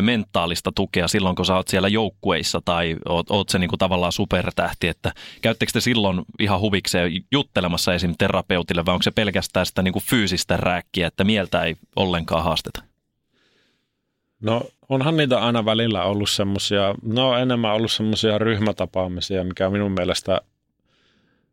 mentaalista 0.00 0.72
tukea 0.74 1.08
silloin, 1.08 1.36
kun 1.36 1.46
sä 1.46 1.56
oot 1.56 1.68
siellä 1.68 1.88
joukkueissa 1.88 2.60
tai 2.64 2.96
oot, 3.08 3.30
oot 3.30 3.48
se 3.48 3.58
niinku 3.58 3.76
tavallaan 3.76 4.12
supertähti, 4.12 4.88
että 4.88 5.12
käyttekö 5.42 5.72
te 5.72 5.80
silloin 5.80 6.22
ihan 6.40 6.60
huvikseen 6.60 7.12
juttelemassa 7.32 7.94
esim. 7.94 8.14
terapeutille 8.18 8.86
vai 8.86 8.92
onko 8.92 9.02
se 9.02 9.10
pelkästään 9.10 9.66
sitä 9.66 9.82
niinku 9.82 10.00
fyysistä 10.00 10.56
rääkkiä, 10.56 11.06
että 11.06 11.24
mieltä 11.24 11.62
ei 11.62 11.76
ollenkaan 11.96 12.44
haasteta? 12.44 12.82
No 14.42 14.62
onhan 14.88 15.16
niitä 15.16 15.38
aina 15.40 15.64
välillä 15.64 16.04
ollut 16.04 16.30
semmoisia, 16.30 16.94
no 17.02 17.38
enemmän 17.38 17.74
ollut 17.74 17.92
semmoisia 17.92 18.38
ryhmätapaamisia, 18.38 19.44
mikä 19.44 19.70
minun 19.70 19.92
mielestä 19.92 20.40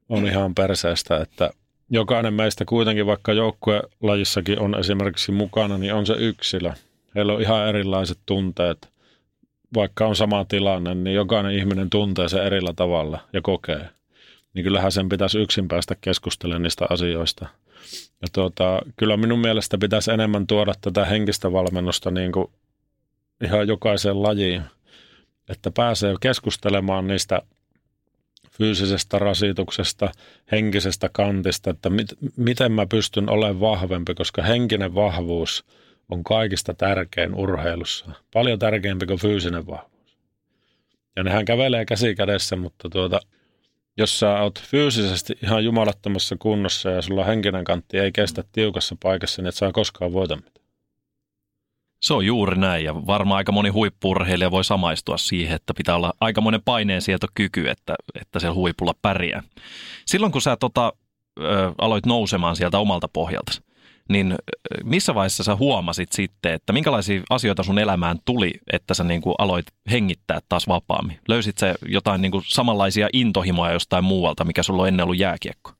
on 0.10 0.28
ihan 0.28 0.56
perseestä, 0.56 1.18
että 1.18 1.50
jokainen 1.92 2.34
meistä 2.34 2.66
kuitenkin, 2.66 3.06
vaikka 3.06 3.34
joukkuelajissakin 3.34 4.60
on 4.60 4.80
esimerkiksi 4.80 5.32
mukana, 5.32 5.78
niin 5.78 5.94
on 5.94 6.06
se 6.06 6.14
yksilö. 6.14 6.72
Heillä 7.16 7.34
on 7.34 7.42
ihan 7.42 7.68
erilaiset 7.68 8.18
tunteet. 8.26 8.90
Vaikka 9.74 10.06
on 10.06 10.16
sama 10.16 10.46
tilanne, 10.46 10.96
niin 10.96 11.16
jokainen 11.16 11.56
ihminen 11.56 11.90
tuntee 11.90 12.30
se 12.30 12.44
erillä 12.44 12.74
tavalla 12.76 13.20
ja 13.34 13.42
kokee. 13.42 13.90
Niin 14.54 14.64
kyllähän 14.64 14.92
sen 14.92 15.10
pitäisi 15.10 15.40
yksin 15.40 15.68
päästä 15.68 15.96
keskustelemaan 16.02 16.64
niistä 16.64 16.86
asioista. 16.90 17.48
Ja 18.22 18.28
tuota, 18.34 18.82
kyllä 18.96 19.18
minun 19.18 19.40
mielestä 19.40 19.78
pitäisi 19.78 20.12
enemmän 20.12 20.48
tuoda 20.48 20.74
tätä 20.82 21.06
henkistä 21.06 21.52
valmennusta 21.52 22.12
niin 22.12 22.32
kuin 22.32 22.48
ihan 23.44 23.68
jokaiseen 23.68 24.24
lajiin, 24.24 24.62
että 25.50 25.72
pääsee 25.72 26.16
keskustelemaan 26.22 27.08
niistä 27.08 27.42
fyysisestä 28.62 29.20
rasituksesta, 29.20 30.12
henkisestä 30.52 31.10
kantista, 31.14 31.70
että 31.70 31.90
mit, 31.90 32.08
miten 32.38 32.72
mä 32.72 32.86
pystyn 32.86 33.30
olemaan 33.30 33.60
vahvempi, 33.60 34.14
koska 34.14 34.42
henkinen 34.42 34.96
vahvuus 34.96 35.66
on 36.10 36.24
kaikista 36.24 36.74
tärkein 36.74 37.36
urheilussa. 37.36 38.06
Paljon 38.34 38.60
tärkeämpi 38.60 39.06
kuin 39.06 39.20
fyysinen 39.20 39.68
vahvuus. 39.68 40.18
Ja 41.16 41.24
nehän 41.24 41.46
kävelee 41.46 41.86
käsi 41.86 42.16
kädessä, 42.16 42.56
mutta 42.56 42.90
tuota, 42.90 43.20
jos 43.98 44.20
sä 44.20 44.42
oot 44.42 44.60
fyysisesti 44.60 45.34
ihan 45.44 45.66
jumalattomassa 45.66 46.36
kunnossa 46.40 46.90
ja 46.90 47.02
sulla 47.02 47.26
henkinen 47.26 47.64
kantti 47.64 48.00
ei 48.00 48.12
kestä 48.12 48.44
tiukassa 48.52 48.96
paikassa, 49.04 49.42
niin 49.42 49.50
et 49.50 49.56
saa 49.56 49.72
koskaan 49.72 50.14
voita 50.14 50.36
mitään. 50.36 50.61
Se 52.02 52.14
on 52.14 52.26
juuri 52.26 52.58
näin 52.58 52.86
ja 52.86 52.96
varmaan 52.96 53.38
aika 53.38 53.52
moni 53.52 53.70
huippurheilija 53.70 54.52
voi 54.52 54.64
samaistua 54.64 55.18
siihen, 55.18 55.56
että 55.56 55.74
pitää 55.74 55.96
olla 55.96 56.14
aikamoinen 56.22 56.62
paineensietokyky, 56.66 57.70
että, 57.70 57.96
että 58.22 58.40
se 58.40 58.48
huipulla 58.48 58.94
pärjää. 59.02 59.44
Silloin 60.06 60.32
kun 60.32 60.42
sä 60.42 60.58
tota, 60.58 60.94
ö, 61.40 61.74
aloit 61.78 62.06
nousemaan 62.06 62.56
sieltä 62.56 62.80
omalta 62.80 63.08
pohjalta, 63.08 63.52
niin 64.10 64.36
missä 64.84 65.16
vaiheessa 65.16 65.44
sä 65.44 65.56
huomasit 65.56 66.12
sitten, 66.12 66.54
että 66.54 66.74
minkälaisia 66.74 67.22
asioita 67.30 67.64
sun 67.64 67.80
elämään 67.80 68.18
tuli, 68.26 68.52
että 68.74 68.94
sä 68.94 69.04
niin 69.04 69.22
kuin 69.22 69.36
aloit 69.38 69.66
hengittää 69.92 70.40
taas 70.50 70.68
vapaammin? 70.68 71.20
Löysit 71.28 71.58
sä 71.58 71.76
jotain 71.88 72.22
niin 72.22 72.32
kuin 72.32 72.44
samanlaisia 72.48 73.10
intohimoja 73.14 73.74
jostain 73.74 74.04
muualta, 74.04 74.46
mikä 74.46 74.64
sulla 74.64 74.82
on 74.82 74.88
ennen 74.88 75.04
ollut 75.04 75.20
jääkiekko? 75.20 75.72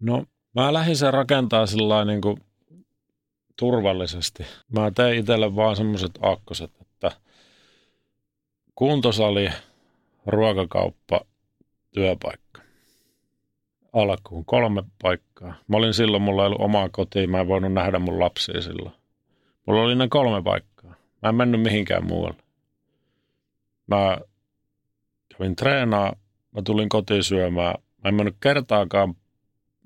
No 0.00 0.24
mä 0.54 0.72
lähdin 0.72 0.96
sen 0.96 1.14
rakentaa 1.14 1.66
sillä 1.66 2.04
niin 2.04 2.20
kuin 2.20 2.36
turvallisesti. 3.56 4.46
Mä 4.72 4.90
tein 4.90 5.18
itselle 5.18 5.56
vaan 5.56 5.76
semmoiset 5.76 6.18
akkoset, 6.22 6.70
että 6.80 7.10
kuntosali, 8.74 9.48
ruokakauppa, 10.26 11.20
työpaikka. 11.94 12.62
Alkuun 13.92 14.44
kolme 14.44 14.82
paikkaa. 15.02 15.54
Mä 15.68 15.76
olin 15.76 15.94
silloin, 15.94 16.22
mulla 16.22 16.42
ei 16.42 16.46
ollut 16.46 16.60
omaa 16.60 16.88
kotia, 16.88 17.28
mä 17.28 17.40
en 17.40 17.48
voinut 17.48 17.72
nähdä 17.72 17.98
mun 17.98 18.20
lapsia 18.20 18.60
silloin. 18.62 18.94
Mulla 19.66 19.82
oli 19.82 19.94
ne 19.94 20.08
kolme 20.08 20.42
paikkaa. 20.42 20.94
Mä 21.22 21.28
en 21.28 21.34
mennyt 21.34 21.60
mihinkään 21.60 22.06
muualle. 22.06 22.42
Mä 23.86 24.18
kävin 25.36 25.56
treenaa, 25.56 26.16
mä 26.54 26.62
tulin 26.62 26.88
kotiin 26.88 27.24
syömään. 27.24 27.74
Mä 28.04 28.08
en 28.08 28.14
mennyt 28.14 28.36
kertaakaan 28.40 29.14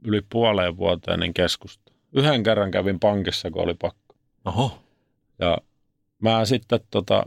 yli 0.05 0.21
puoleen 0.33 0.77
vuoteen 0.77 1.21
niin 1.21 1.35
keskusta 1.35 1.90
yhden 2.13 2.43
kerran 2.43 2.71
kävin 2.71 3.01
pankissa, 3.01 3.51
kun 3.51 3.63
oli 3.63 3.75
pakko. 3.75 4.15
Oho. 4.45 4.79
Ja 5.39 5.59
mä 6.21 6.45
sitten 6.45 6.81
tota, 6.91 7.27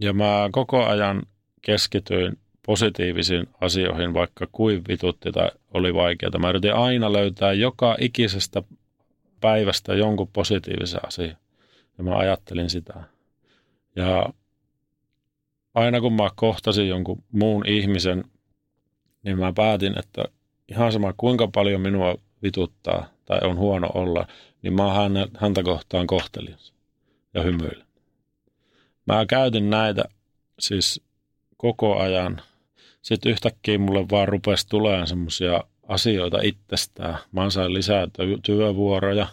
ja 0.00 0.12
mä 0.12 0.48
koko 0.52 0.84
ajan 0.84 1.22
keskityin 1.62 2.38
positiivisiin 2.66 3.46
asioihin, 3.60 4.14
vaikka 4.14 4.46
kuin 4.52 4.84
vitutti 4.88 5.32
tai 5.32 5.50
oli 5.74 5.94
vaikeaa. 5.94 6.38
Mä 6.38 6.50
yritin 6.50 6.74
aina 6.74 7.12
löytää 7.12 7.52
joka 7.52 7.96
ikisestä 8.00 8.62
päivästä 9.40 9.94
jonkun 9.94 10.28
positiivisen 10.28 11.00
asian. 11.06 11.36
Ja 11.98 12.04
mä 12.04 12.16
ajattelin 12.16 12.70
sitä. 12.70 12.94
Ja 13.96 14.28
aina 15.74 16.00
kun 16.00 16.12
mä 16.12 16.30
kohtasin 16.36 16.88
jonkun 16.88 17.24
muun 17.32 17.66
ihmisen, 17.66 18.24
niin 19.22 19.38
mä 19.38 19.52
päätin, 19.52 19.98
että 19.98 20.24
ihan 20.68 20.92
sama 20.92 21.14
kuinka 21.16 21.48
paljon 21.48 21.80
minua 21.80 22.14
vituttaa 22.46 23.06
tai 23.24 23.38
on 23.42 23.56
huono 23.56 23.90
olla, 23.94 24.26
niin 24.62 24.72
mä 24.74 24.84
oon 24.84 25.12
häntä 25.38 25.62
kohtaan 25.62 26.06
kohtelias 26.06 26.72
ja 27.34 27.42
hymyilen. 27.42 27.86
Mä 29.06 29.26
käytin 29.26 29.70
näitä 29.70 30.04
siis 30.58 31.00
koko 31.56 31.98
ajan. 31.98 32.40
Sitten 33.02 33.32
yhtäkkiä 33.32 33.78
mulle 33.78 34.06
vaan 34.10 34.28
rupesi 34.28 34.68
tulemaan 34.68 35.06
semmoisia 35.06 35.64
asioita 35.88 36.38
itsestään. 36.42 37.18
Mä 37.32 37.50
sain 37.50 37.74
lisää 37.74 38.08
työvuoroja. 38.42 39.26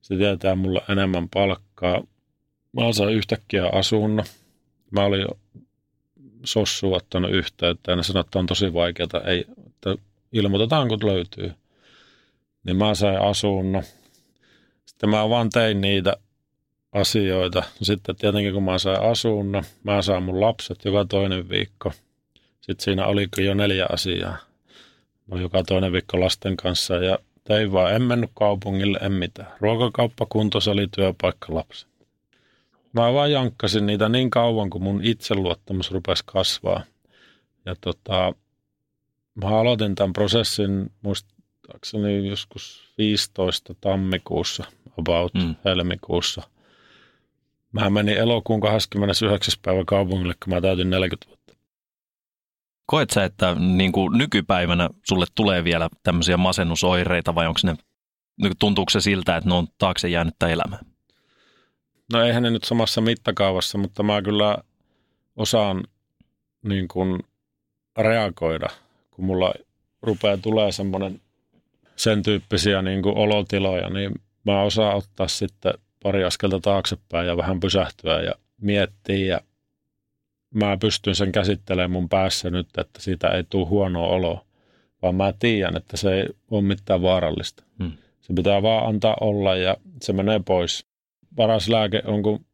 Se 0.00 0.16
tietää 0.16 0.54
mulle 0.54 0.80
enemmän 0.88 1.28
palkkaa. 1.28 2.02
Mä 2.72 2.92
sain 2.92 3.14
yhtäkkiä 3.14 3.66
asunnon. 3.72 4.24
Mä 4.90 5.04
olin 5.04 5.26
sossu 6.44 6.94
ottanut 6.94 7.30
yhteyttä 7.30 7.92
ja 7.92 7.96
ne 7.96 8.02
sanoi, 8.02 8.20
että 8.20 8.38
on 8.38 8.46
tosi 8.46 8.74
vaikeaa. 8.74 9.20
Ei, 9.26 9.44
että 9.66 9.96
ilmoitetaan, 10.32 10.88
kun 10.88 10.98
löytyy 11.04 11.52
niin 12.64 12.76
mä 12.76 12.94
sain 12.94 13.20
asunnon. 13.20 13.82
Sitten 14.84 15.10
mä 15.10 15.28
vaan 15.28 15.50
tein 15.50 15.80
niitä 15.80 16.16
asioita. 16.92 17.62
Sitten 17.82 18.16
tietenkin 18.16 18.52
kun 18.52 18.62
mä 18.62 18.78
sain 18.78 19.02
asunnon, 19.02 19.64
mä 19.84 20.02
saan 20.02 20.22
mun 20.22 20.40
lapset 20.40 20.84
joka 20.84 21.04
toinen 21.04 21.48
viikko. 21.48 21.92
Sitten 22.60 22.84
siinä 22.84 23.06
oli 23.06 23.28
jo 23.38 23.54
neljä 23.54 23.86
asiaa. 23.92 24.36
Mä 25.26 25.40
joka 25.40 25.62
toinen 25.62 25.92
viikko 25.92 26.20
lasten 26.20 26.56
kanssa 26.56 26.94
ja 26.94 27.18
tein 27.44 27.72
vaan, 27.72 27.94
en 27.94 28.02
mennyt 28.02 28.30
kaupungille, 28.34 28.98
en 29.02 29.12
mitään. 29.12 29.52
Ruokakauppa 29.60 30.26
kuntos 30.26 30.68
oli 30.68 30.88
työpaikka 30.96 31.54
lapsi. 31.54 31.86
Mä 32.92 33.12
vaan 33.12 33.32
jankkasin 33.32 33.86
niitä 33.86 34.08
niin 34.08 34.30
kauan, 34.30 34.70
kun 34.70 34.82
mun 34.82 35.04
itseluottamus 35.04 35.90
rupesi 35.90 36.22
kasvaa. 36.26 36.82
Ja 37.66 37.76
tota, 37.80 38.32
mä 39.34 39.48
aloitin 39.48 39.94
tämän 39.94 40.12
prosessin 40.12 40.90
muistaakseni 41.72 42.28
joskus 42.28 42.94
15 42.98 43.74
tammikuussa, 43.80 44.64
about 44.98 45.34
mm. 45.34 45.54
helmikuussa. 45.64 46.42
Mä 47.72 47.90
menin 47.90 48.16
elokuun 48.16 48.60
29. 48.60 49.54
päivä 49.62 49.84
kaupungille, 49.86 50.34
kun 50.44 50.54
mä 50.54 50.60
täytin 50.60 50.90
40 50.90 51.28
vuotta. 51.28 51.54
Koet 52.86 53.10
sä, 53.10 53.24
että 53.24 53.54
niin 53.54 53.92
kuin 53.92 54.18
nykypäivänä 54.18 54.88
sulle 55.08 55.26
tulee 55.34 55.64
vielä 55.64 55.88
tämmöisiä 56.02 56.36
masennusoireita 56.36 57.34
vai 57.34 57.46
onko 57.46 57.60
ne, 57.64 57.74
niin 58.42 58.52
tuntuuko 58.58 58.90
se 58.90 59.00
siltä, 59.00 59.36
että 59.36 59.50
ne 59.50 59.54
on 59.54 59.66
taakse 59.78 60.08
jäänyttä 60.08 60.48
elämää? 60.48 60.78
No 62.12 62.24
eihän 62.24 62.42
ne 62.42 62.50
nyt 62.50 62.64
samassa 62.64 63.00
mittakaavassa, 63.00 63.78
mutta 63.78 64.02
mä 64.02 64.22
kyllä 64.22 64.58
osaan 65.36 65.84
niin 66.62 66.88
kuin 66.88 67.20
reagoida, 67.98 68.68
kun 69.10 69.24
mulla 69.24 69.54
rupeaa 70.02 70.36
tulee 70.36 70.72
semmoinen 70.72 71.20
sen 72.02 72.22
tyyppisiä 72.22 72.82
niin 72.82 73.02
kuin 73.02 73.16
olotiloja, 73.16 73.90
niin 73.90 74.12
mä 74.44 74.62
osaan 74.62 74.96
ottaa 74.96 75.28
sitten 75.28 75.72
pari 76.02 76.24
askelta 76.24 76.60
taaksepäin 76.60 77.26
ja 77.26 77.36
vähän 77.36 77.60
pysähtyä 77.60 78.22
ja 78.22 78.32
miettiä 78.60 79.26
ja 79.26 79.40
mä 80.54 80.76
pystyn 80.76 81.14
sen 81.14 81.32
käsittelemään 81.32 81.90
mun 81.90 82.08
päässä 82.08 82.50
nyt, 82.50 82.66
että 82.78 83.00
siitä 83.00 83.28
ei 83.28 83.44
tule 83.44 83.66
huonoa 83.66 84.06
oloa, 84.06 84.44
vaan 85.02 85.14
mä 85.14 85.32
tiedän, 85.38 85.76
että 85.76 85.96
se 85.96 86.14
ei 86.14 86.26
ole 86.50 86.62
mitään 86.62 87.02
vaarallista. 87.02 87.64
Hmm. 87.78 87.92
Se 88.20 88.32
pitää 88.34 88.62
vaan 88.62 88.88
antaa 88.88 89.16
olla 89.20 89.56
ja 89.56 89.76
se 90.02 90.12
menee 90.12 90.40
pois. 90.44 90.86
Paras 91.36 91.68
lääke 91.68 92.02
on, 92.06 92.22
kun 92.22 92.44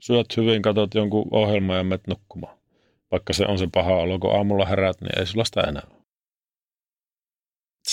syöt 0.00 0.36
hyvin, 0.36 0.62
katsot 0.62 0.94
jonkun 0.94 1.28
ohjelman 1.30 1.76
ja 1.76 1.84
menet 1.84 2.06
nukkumaan. 2.06 2.56
Vaikka 3.10 3.32
se 3.32 3.46
on 3.46 3.58
se 3.58 3.68
paha 3.72 3.94
olo, 3.96 4.18
kun 4.18 4.36
aamulla 4.36 4.66
herät, 4.66 5.00
niin 5.00 5.18
ei 5.18 5.26
sulla 5.26 5.44
sitä 5.44 5.60
enää 5.60 5.82
ole. 5.90 5.93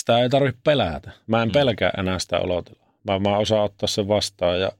Sitä 0.02 0.18
ei 0.18 0.28
tarvitse 0.28 0.60
pelätä. 0.64 1.10
Mä 1.26 1.42
en 1.42 1.48
hmm. 1.48 1.52
pelkää 1.52 1.90
enää 1.98 2.18
sitä 2.18 2.38
olotilaa. 2.38 2.92
Mä, 3.04 3.18
mä 3.18 3.36
osaan 3.36 3.64
ottaa 3.64 3.86
sen 3.86 4.08
vastaan 4.08 4.60
ja 4.60 4.72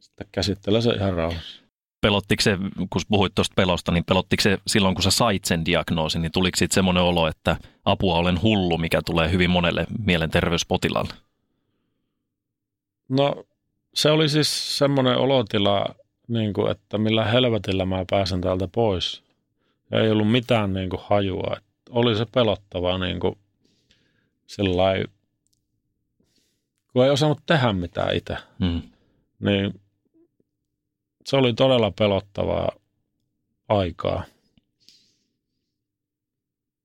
sitten 0.00 0.26
käsittelen 0.32 0.82
se 0.82 0.90
ihan 0.90 1.14
rauhassa. 1.14 1.62
Pelottiko 2.00 2.42
se, 2.42 2.58
kun 2.90 3.02
puhuit 3.08 3.34
tuosta 3.34 3.54
pelosta, 3.56 3.92
niin 3.92 4.04
pelottiko 4.04 4.40
se 4.40 4.58
silloin, 4.66 4.94
kun 4.94 5.02
sä 5.02 5.10
sait 5.10 5.44
sen 5.44 5.64
diagnoosin, 5.64 6.22
niin 6.22 6.32
tuliko 6.32 6.56
sitten 6.56 6.74
semmoinen 6.74 7.02
olo, 7.02 7.28
että 7.28 7.56
apua 7.84 8.18
olen 8.18 8.42
hullu, 8.42 8.78
mikä 8.78 9.00
tulee 9.06 9.30
hyvin 9.30 9.50
monelle 9.50 9.86
mielenterveyspotilaalle? 10.04 11.14
No 13.08 13.44
se 13.94 14.10
oli 14.10 14.28
siis 14.28 14.78
semmoinen 14.78 15.16
olotila, 15.16 15.86
niin 16.28 16.52
kuin, 16.52 16.70
että 16.70 16.98
millä 16.98 17.24
helvetillä 17.24 17.86
mä 17.86 18.04
pääsen 18.10 18.40
täältä 18.40 18.68
pois. 18.68 19.22
Ja 19.90 20.00
ei 20.00 20.10
ollut 20.10 20.30
mitään 20.30 20.72
niin 20.72 20.90
kuin, 20.90 21.02
hajua. 21.04 21.56
Että 21.56 21.72
oli 21.90 22.16
se 22.16 22.26
pelottavaa 22.34 22.98
niin 22.98 23.20
kuin, 23.20 23.38
sellainen 24.46 25.08
kun 26.94 27.04
ei 27.04 27.10
osannut 27.10 27.40
tehdä 27.46 27.72
mitään 27.72 28.16
itse. 28.16 28.36
Mm. 28.58 28.82
Niin 29.38 29.80
se 31.26 31.36
oli 31.36 31.54
todella 31.54 31.90
pelottavaa 31.90 32.72
aikaa. 33.68 34.24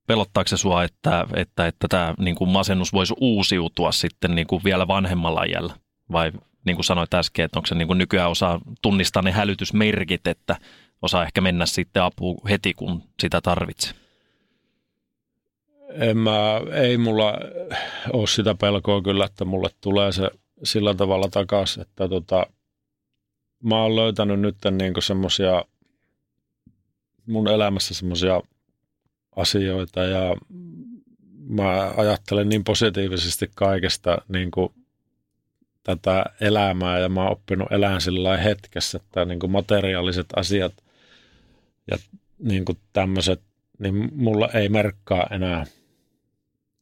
Pelottaako 0.08 0.48
se 0.48 0.58
sua, 0.58 0.84
että, 0.84 1.28
että, 1.36 1.67
että 1.67 1.88
tämä 1.88 2.13
niin 2.19 2.36
kuin 2.36 2.50
masennus 2.50 2.93
voisi 2.93 3.13
uusiutua 3.17 3.91
sitten 3.91 4.36
niin 4.36 4.48
kuin 4.48 4.63
vielä 4.63 4.88
vanhemmalla 4.88 5.43
iällä? 5.43 5.74
Vai 6.12 6.32
niin 6.65 6.76
kuin 6.76 6.86
sanoit 6.86 7.13
äsken, 7.13 7.45
että 7.45 7.60
onko 7.60 7.67
se 7.67 7.76
niin 7.76 7.88
kuin 7.88 7.98
nykyään 7.98 8.30
osaa 8.30 8.60
tunnistaa 8.82 9.22
ne 9.22 9.32
hälytysmerkit, 9.32 10.28
että 10.28 10.56
osaa 11.02 11.24
ehkä 11.24 11.41
mennä 11.41 11.65
sitten 11.65 12.04
apuun 12.04 12.48
heti, 12.50 12.74
kun 12.74 13.04
sitä 13.19 13.41
tarvitsee? 13.41 13.99
En 15.89 16.17
mä, 16.17 16.62
ei 16.73 16.97
mulla 16.97 17.34
ole 18.13 18.28
sitä 18.28 18.56
pelkoa 18.56 19.02
kyllä, 19.02 19.25
että 19.25 19.45
mulle 19.45 19.69
tulee 19.82 20.12
se 20.12 20.32
sillä 20.63 20.93
tavalla 20.93 21.28
takaisin, 21.32 21.82
että 21.82 22.08
tota, 22.08 22.45
mä 23.63 23.82
oon 23.82 23.95
löytänyt 23.95 24.39
nyt 24.39 24.56
niin 24.71 24.93
semmoisia 24.99 25.65
mun 27.28 27.47
elämässä 27.47 27.93
semmoisia 27.93 28.41
asioita 29.36 30.04
ja 30.04 30.36
mä 31.47 31.93
ajattelen 31.97 32.49
niin 32.49 32.63
positiivisesti 32.63 33.52
kaikesta 33.56 34.17
niin 34.28 34.52
kuin 34.52 34.73
tätä 35.84 36.25
elämää 36.41 36.99
ja 36.99 37.10
mä 37.10 37.21
oon 37.21 37.32
oppinut 37.32 37.71
elään 37.71 38.02
sillä 38.02 38.38
hetkessä, 38.38 38.99
että 39.04 39.25
niin 39.25 39.39
kuin 39.39 39.52
materiaaliset 39.52 40.28
asiat 40.36 40.73
ja 41.91 41.97
niin 42.39 42.65
kuin 42.65 42.78
tämmöiset, 42.93 43.41
niin 43.80 44.10
mulla 44.15 44.50
ei 44.54 44.70
merkkaa 44.70 45.28
enää– 45.32 45.65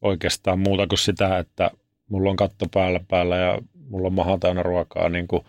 oikeastaan 0.02 0.58
muuta 0.58 0.86
kuin 0.86 0.98
sitä, 0.98 1.38
että 1.38 1.70
mulla 2.08 2.30
on 2.30 2.36
katto 2.36 2.66
päällä 2.74 3.00
päällä 3.08 3.36
ja 3.36 3.58
mulla 3.88 4.06
on 4.06 4.12
maha 4.12 4.38
täynnä 4.38 4.62
ruokaa. 4.62 5.08
Niin 5.08 5.28
kuin, 5.28 5.44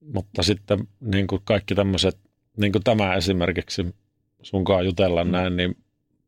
mutta 0.00 0.42
sitten 0.42 0.78
niin 1.00 1.26
kuin 1.26 1.42
kaikki 1.44 1.74
tämmöiset, 1.74 2.18
niin 2.56 2.72
kuin 2.72 2.84
tämä 2.84 3.14
esimerkiksi 3.14 3.94
sunkaan 4.42 4.84
jutella 4.84 5.24
mm. 5.24 5.30
näin, 5.30 5.56
niin 5.56 5.76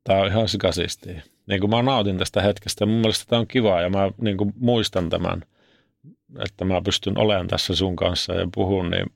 tämä 0.05 0.21
on 0.21 0.29
ihan 0.29 0.49
sikasistiä. 0.49 1.23
Niin 1.47 1.61
kuin 1.61 1.71
mä 1.71 1.83
nautin 1.83 2.19
tästä 2.19 2.43
hetkestä 2.43 2.83
ja 2.83 2.87
mun 2.87 3.01
mielestä 3.01 3.25
tämä 3.29 3.41
on 3.41 3.47
kiva 3.47 3.81
ja 3.81 3.91
mä 3.91 4.11
niin 4.21 4.37
kuin 4.37 4.53
muistan 4.59 5.11
tämän, 5.11 5.43
että 6.45 6.65
mä 6.65 6.83
pystyn 6.83 7.19
olemaan 7.19 7.47
tässä 7.47 7.75
sun 7.75 7.97
kanssa 7.97 8.35
ja 8.35 8.49
puhun, 8.55 8.91
niin 8.91 9.07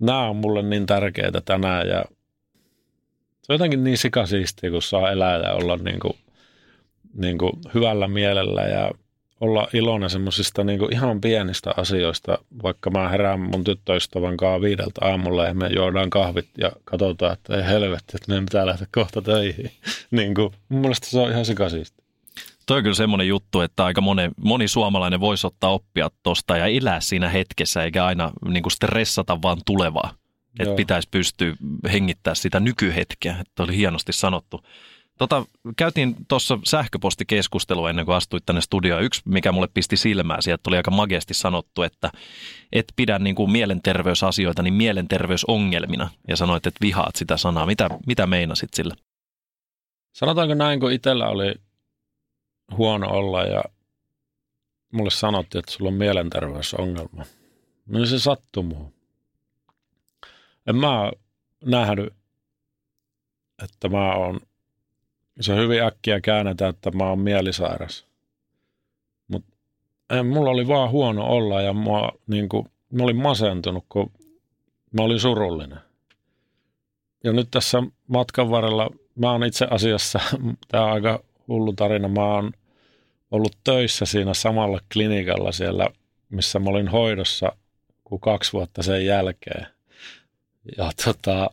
nämä 0.00 0.28
on 0.28 0.36
mulle 0.36 0.62
niin 0.62 0.86
tärkeitä 0.86 1.40
tänään 1.44 1.88
ja 1.88 2.04
se 3.46 3.52
on 3.52 3.54
jotenkin 3.54 3.84
niin 3.84 3.98
sikasiistiä, 3.98 4.70
kun 4.70 4.82
saa 4.82 5.10
elää 5.10 5.38
ja 5.38 5.52
olla 5.52 5.76
niin 5.76 6.00
kuin 6.00 6.14
niin 7.14 7.38
kuin 7.38 7.52
hyvällä 7.74 8.08
mielellä 8.08 8.62
ja 8.62 8.90
olla 9.40 9.68
iloinen 9.72 10.10
semmoisista 10.10 10.64
niin 10.64 10.92
ihan 10.92 11.20
pienistä 11.20 11.74
asioista, 11.76 12.38
vaikka 12.62 12.90
mä 12.90 13.08
herään 13.08 13.40
mun 13.40 13.64
tyttöystävän 13.64 14.36
kanssa 14.36 14.60
viideltä 14.60 15.00
aamulla 15.04 15.44
ja 15.44 15.54
me 15.54 15.68
juodaan 15.76 16.10
kahvit 16.10 16.48
ja 16.58 16.72
katsotaan, 16.84 17.32
että 17.32 17.56
ei 17.56 17.66
helvetti, 17.66 18.12
että 18.14 18.28
meidän 18.28 18.44
pitää 18.44 18.66
lähteä 18.66 18.86
kohta 18.94 19.22
töihin. 19.22 19.70
niin 20.10 20.34
kuin, 20.34 20.52
mun 20.68 20.80
mielestä 20.80 21.06
se 21.06 21.20
on 21.20 21.30
ihan 21.30 21.44
sikasiista. 21.44 22.02
Toi 22.66 22.76
on 22.76 22.82
kyllä 22.82 22.94
semmoinen 22.94 23.28
juttu, 23.28 23.60
että 23.60 23.84
aika 23.84 24.00
moni, 24.00 24.30
moni 24.44 24.68
suomalainen 24.68 25.20
voisi 25.20 25.46
ottaa 25.46 25.70
oppia 25.70 26.10
tuosta 26.22 26.56
ja 26.56 26.66
elää 26.66 27.00
siinä 27.00 27.28
hetkessä, 27.28 27.84
eikä 27.84 28.04
aina 28.04 28.32
niin 28.48 28.62
kuin 28.62 28.72
stressata 28.72 29.42
vaan 29.42 29.58
tulevaa. 29.66 30.14
Että 30.58 30.74
pitäisi 30.74 31.08
pystyä 31.10 31.54
hengittämään 31.92 32.36
sitä 32.36 32.60
nykyhetkeä. 32.60 33.36
Että 33.40 33.62
oli 33.62 33.76
hienosti 33.76 34.12
sanottu. 34.12 34.60
Tota, 35.18 35.44
käytiin 35.76 36.16
tuossa 36.28 36.58
sähköpostikeskustelua 36.64 37.90
ennen 37.90 38.06
kuin 38.06 38.16
astuit 38.16 38.46
tänne 38.46 38.60
studioon. 38.60 39.02
Yksi, 39.02 39.22
mikä 39.24 39.52
mulle 39.52 39.68
pisti 39.74 39.96
silmään, 39.96 40.42
sieltä 40.42 40.60
tuli 40.62 40.76
aika 40.76 40.90
magesti 40.90 41.34
sanottu, 41.34 41.82
että 41.82 42.10
et 42.72 42.92
pidä 42.96 43.18
niin 43.18 43.34
kuin 43.34 43.50
mielenterveysasioita 43.50 44.62
niin 44.62 44.74
mielenterveysongelmina. 44.74 46.10
Ja 46.28 46.36
sanoit, 46.36 46.66
että 46.66 46.78
vihaat 46.80 47.16
sitä 47.16 47.36
sanaa. 47.36 47.66
Mitä, 47.66 47.88
mitä 48.06 48.26
meinasit 48.26 48.74
sillä? 48.74 48.94
Sanotaanko 50.12 50.54
näin, 50.54 50.80
kun 50.80 50.92
itsellä 50.92 51.28
oli 51.28 51.54
huono 52.76 53.10
olla 53.10 53.44
ja 53.44 53.62
mulle 54.92 55.10
sanottiin, 55.10 55.58
että 55.58 55.72
sulla 55.72 55.88
on 55.90 55.96
mielenterveysongelma. 55.96 57.24
Niin 57.86 58.06
se 58.06 58.18
sattui 58.18 58.64
muuhun. 58.64 58.95
En 60.66 60.76
mä 60.76 61.12
nähnyt, 61.64 62.12
että 63.64 63.88
mä 63.88 64.14
oon 64.14 64.40
se 65.40 65.56
hyvin 65.56 65.82
äkkiä 65.82 66.20
käännetään, 66.20 66.70
että 66.70 66.90
mä 66.90 67.04
oon 67.08 67.18
mielisairas. 67.18 68.06
Mutta 69.28 69.56
mulla 70.24 70.50
oli 70.50 70.68
vaan 70.68 70.90
huono 70.90 71.26
olla 71.26 71.62
ja 71.62 71.72
mä, 71.72 72.10
niin 72.26 72.48
kuin, 72.48 72.66
mä 72.92 73.02
olin 73.02 73.16
masentunut, 73.16 73.84
kun 73.88 74.10
mä 74.92 75.02
olin 75.02 75.20
surullinen. 75.20 75.78
Ja 77.24 77.32
nyt 77.32 77.48
tässä 77.50 77.82
matkan 78.08 78.50
varrella, 78.50 78.90
mä 79.14 79.32
oon 79.32 79.44
itse 79.44 79.66
asiassa, 79.70 80.20
tämä 80.68 80.84
on 80.84 80.92
aika 80.92 81.24
hullu 81.48 81.72
tarina, 81.72 82.08
mä 82.08 82.34
oon 82.34 82.52
ollut 83.30 83.56
töissä 83.64 84.04
siinä 84.04 84.34
samalla 84.34 84.80
klinikalla 84.92 85.52
siellä, 85.52 85.88
missä 86.28 86.58
mä 86.58 86.70
olin 86.70 86.88
hoidossa 86.88 87.52
kuin 88.04 88.20
kaksi 88.20 88.52
vuotta 88.52 88.82
sen 88.82 89.06
jälkeen. 89.06 89.75
Ja 90.76 90.90
tota, 91.04 91.50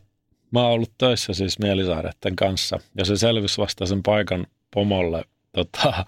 Mä 0.54 0.62
oon 0.62 0.72
ollut 0.72 0.92
töissä 0.98 1.32
siis 1.32 1.58
mielisaireiden 1.58 2.36
kanssa 2.36 2.78
ja 2.98 3.04
se 3.04 3.16
selvisi 3.16 3.60
vasta 3.60 3.86
sen 3.86 4.02
paikan 4.02 4.46
pomolle. 4.70 5.24
Tota, 5.52 5.92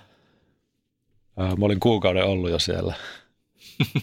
ää, 1.37 1.57
mä 1.57 1.67
olin 1.67 1.81
kuukauden 1.81 2.25
ollut 2.25 2.51
jo 2.51 2.59
siellä. 2.59 2.95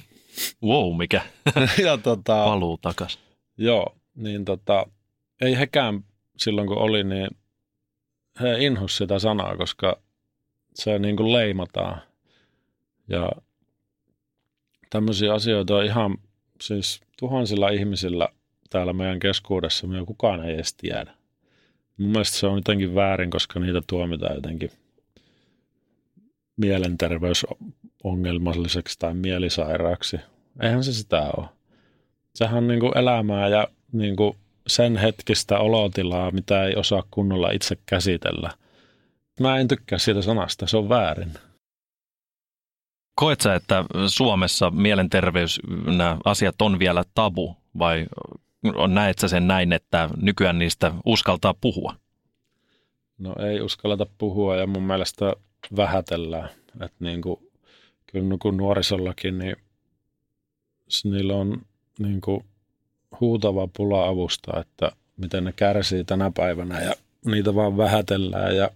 Wow, 0.63 0.97
mikä 0.97 1.21
ja 1.85 1.97
tota, 1.97 2.45
paluu 2.45 2.77
takas. 2.77 3.19
joo, 3.57 3.95
niin 4.15 4.45
tota, 4.45 4.85
ei 5.41 5.57
hekään 5.57 6.03
silloin 6.37 6.67
kun 6.67 6.77
oli, 6.77 7.03
niin 7.03 7.27
he 8.41 8.57
inhus 8.59 8.97
sitä 8.97 9.19
sanaa, 9.19 9.57
koska 9.57 9.99
se 10.75 10.99
niin 10.99 11.17
kuin 11.17 11.33
leimataan. 11.33 12.01
Ja 13.07 13.31
tämmöisiä 14.89 15.33
asioita 15.33 15.75
on 15.75 15.85
ihan 15.85 16.17
siis 16.61 17.01
tuhansilla 17.19 17.69
ihmisillä 17.69 18.29
täällä 18.73 18.93
meidän 18.93 19.19
keskuudessa, 19.19 19.87
me 19.87 20.05
kukaan 20.05 20.45
ei 20.45 20.53
edes 20.53 20.73
tiedä. 20.73 21.13
Mun 21.97 22.09
mielestä 22.09 22.37
se 22.37 22.47
on 22.47 22.55
jotenkin 22.55 22.95
väärin, 22.95 23.29
koska 23.29 23.59
niitä 23.59 23.81
tuomitaan 23.87 24.35
jotenkin 24.35 24.71
mielenterveysongelmalliseksi 26.57 28.99
tai 28.99 29.13
mielisairaaksi. 29.13 30.17
Eihän 30.61 30.83
se 30.83 30.93
sitä 30.93 31.31
ole. 31.37 31.47
Sehän 32.35 32.57
on 32.57 32.67
niin 32.67 32.79
kuin 32.79 32.97
elämää 32.97 33.47
ja 33.47 33.67
niin 33.91 34.15
kuin 34.15 34.37
sen 34.67 34.97
hetkistä 34.97 35.59
olotilaa, 35.59 36.31
mitä 36.31 36.65
ei 36.65 36.75
osaa 36.75 37.03
kunnolla 37.11 37.51
itse 37.51 37.77
käsitellä. 37.85 38.49
Mä 39.39 39.57
en 39.57 39.67
tykkää 39.67 39.99
siitä 39.99 40.21
sanasta, 40.21 40.67
se 40.67 40.77
on 40.77 40.89
väärin. 40.89 41.33
Koet 43.15 43.41
sä, 43.41 43.55
että 43.55 43.85
Suomessa 44.07 44.71
mielenterveys, 44.71 45.59
nämä 45.85 46.17
asiat 46.25 46.61
on 46.61 46.79
vielä 46.79 47.03
tabu 47.15 47.57
vai 47.79 48.05
näet 48.87 49.19
sä 49.19 49.27
sen 49.27 49.47
näin, 49.47 49.73
että 49.73 50.09
nykyään 50.21 50.59
niistä 50.59 50.91
uskaltaa 51.05 51.53
puhua? 51.61 51.95
No 53.17 53.35
ei 53.39 53.61
uskalleta 53.61 54.05
puhua 54.17 54.55
ja 54.55 54.67
mun 54.67 54.83
mielestä 54.83 55.33
vähätellään. 55.75 56.49
Että 56.73 56.97
niin 56.99 57.21
kuin, 57.21 57.39
kyllä 58.11 58.37
kun 58.41 58.57
nuorisollakin, 58.57 59.39
niin 59.39 59.55
niillä 61.03 61.35
on 61.35 61.61
niin 61.99 62.21
kuin 62.21 62.45
huutava 63.19 63.67
pula 63.77 64.07
avusta, 64.07 64.59
että 64.59 64.91
miten 65.17 65.43
ne 65.43 65.53
kärsii 65.55 66.03
tänä 66.03 66.31
päivänä 66.35 66.81
ja 66.81 66.93
niitä 67.25 67.55
vaan 67.55 67.77
vähätellään 67.77 68.55
ja 68.55 68.69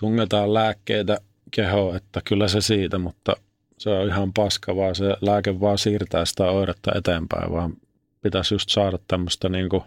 tungetaan 0.00 0.54
lääkkeitä 0.54 1.18
kehoon, 1.50 1.96
että 1.96 2.20
kyllä 2.24 2.48
se 2.48 2.60
siitä, 2.60 2.98
mutta 2.98 3.36
se 3.78 3.90
on 3.90 4.08
ihan 4.08 4.32
paska, 4.32 4.76
vaan 4.76 4.94
se 4.94 5.16
lääke 5.20 5.60
vaan 5.60 5.78
siirtää 5.78 6.24
sitä 6.24 6.44
oiretta 6.44 6.92
eteenpäin, 6.94 7.52
vaan 7.52 7.76
pitäisi 8.24 8.54
just 8.54 8.68
saada 8.68 8.98
tämmöistä 9.08 9.48
niin 9.48 9.68
kuin 9.68 9.82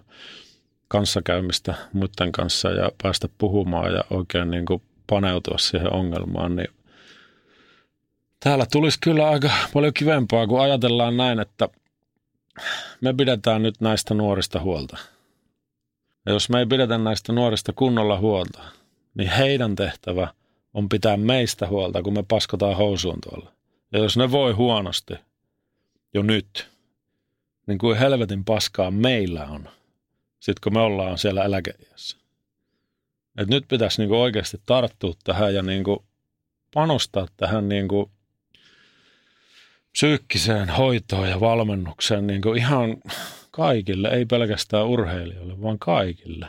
kanssakäymistä 0.88 1.76
muiden 1.93 2.32
kanssa 2.32 2.69
ja 2.69 2.91
päästä 3.04 3.30
puhumaan 3.38 3.93
ja 3.93 4.04
oikein 4.10 4.52
niin 4.52 4.65
kuin 4.65 4.82
paneutua 5.08 5.58
siihen 5.58 5.93
ongelmaan, 5.93 6.56
niin 6.56 6.67
täällä 8.39 8.65
tulisi 8.71 8.97
kyllä 9.02 9.30
aika 9.30 9.50
paljon 9.73 9.93
kivempaa, 9.93 10.47
kun 10.47 10.62
ajatellaan 10.62 11.17
näin, 11.17 11.39
että 11.39 11.69
me 13.02 13.13
pidetään 13.13 13.63
nyt 13.63 13.82
näistä 13.82 14.13
nuorista 14.13 14.60
huolta. 14.60 14.97
Ja 16.26 16.34
jos 16.34 16.50
me 16.50 16.60
ei 16.60 16.65
pidetä 16.65 16.97
näistä 16.97 17.34
nuorista 17.34 17.73
kunnolla 17.73 18.19
huolta, 18.19 18.60
niin 19.15 19.30
heidän 19.30 19.76
tehtävä 19.76 20.28
on 20.73 20.89
pitää 20.89 21.17
meistä 21.17 21.67
huolta, 21.67 22.04
kun 22.04 22.13
me 22.13 22.23
paskotaan 22.28 22.78
housuun 22.78 23.21
tuolla. 23.21 23.52
Ja 23.91 24.00
jos 24.00 24.17
ne 24.17 24.32
voi 24.32 24.52
huonosti 24.54 25.13
jo 26.13 26.21
nyt, 26.23 26.69
niin 27.67 27.77
kuin 27.77 27.97
helvetin 27.97 28.45
paskaa 28.45 28.91
meillä 28.91 29.45
on, 29.45 29.69
sitten 30.39 30.62
kun 30.63 30.73
me 30.73 30.80
ollaan 30.80 31.17
siellä 31.17 31.43
eläkeiässä. 31.43 32.17
Et 33.38 33.47
nyt 33.47 33.65
pitäisi 33.67 34.01
niinku 34.01 34.21
oikeasti 34.21 34.62
tarttua 34.65 35.13
tähän 35.23 35.56
ja 35.56 35.62
niinku 35.62 36.06
panostaa 36.73 37.27
tähän 37.38 37.69
niinku 37.69 38.12
psyykkiseen 39.91 40.69
hoitoon 40.69 41.30
ja 41.30 41.39
valmennukseen 41.39 42.27
niinku 42.27 42.53
ihan 42.53 42.97
kaikille, 43.51 44.08
ei 44.08 44.25
pelkästään 44.25 44.88
urheilijoille, 44.88 45.62
vaan 45.62 45.80
kaikille. 45.80 46.47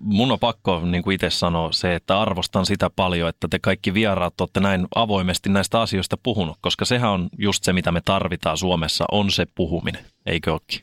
Mun 0.00 0.32
on 0.32 0.38
pakko 0.38 0.80
niin 0.84 1.02
kuin 1.02 1.14
itse 1.14 1.30
sanoa 1.30 1.72
se, 1.72 1.94
että 1.94 2.20
arvostan 2.20 2.66
sitä 2.66 2.90
paljon, 2.96 3.28
että 3.28 3.48
te 3.50 3.58
kaikki 3.58 3.94
vieraat 3.94 4.40
olette 4.40 4.60
näin 4.60 4.86
avoimesti 4.94 5.48
näistä 5.48 5.80
asioista 5.80 6.16
puhunut, 6.22 6.58
koska 6.60 6.84
sehän 6.84 7.10
on 7.10 7.28
just 7.38 7.64
se, 7.64 7.72
mitä 7.72 7.92
me 7.92 8.00
tarvitaan 8.04 8.58
Suomessa, 8.58 9.04
on 9.12 9.30
se 9.30 9.46
puhuminen, 9.54 10.04
eikö 10.26 10.52
olekin? 10.52 10.80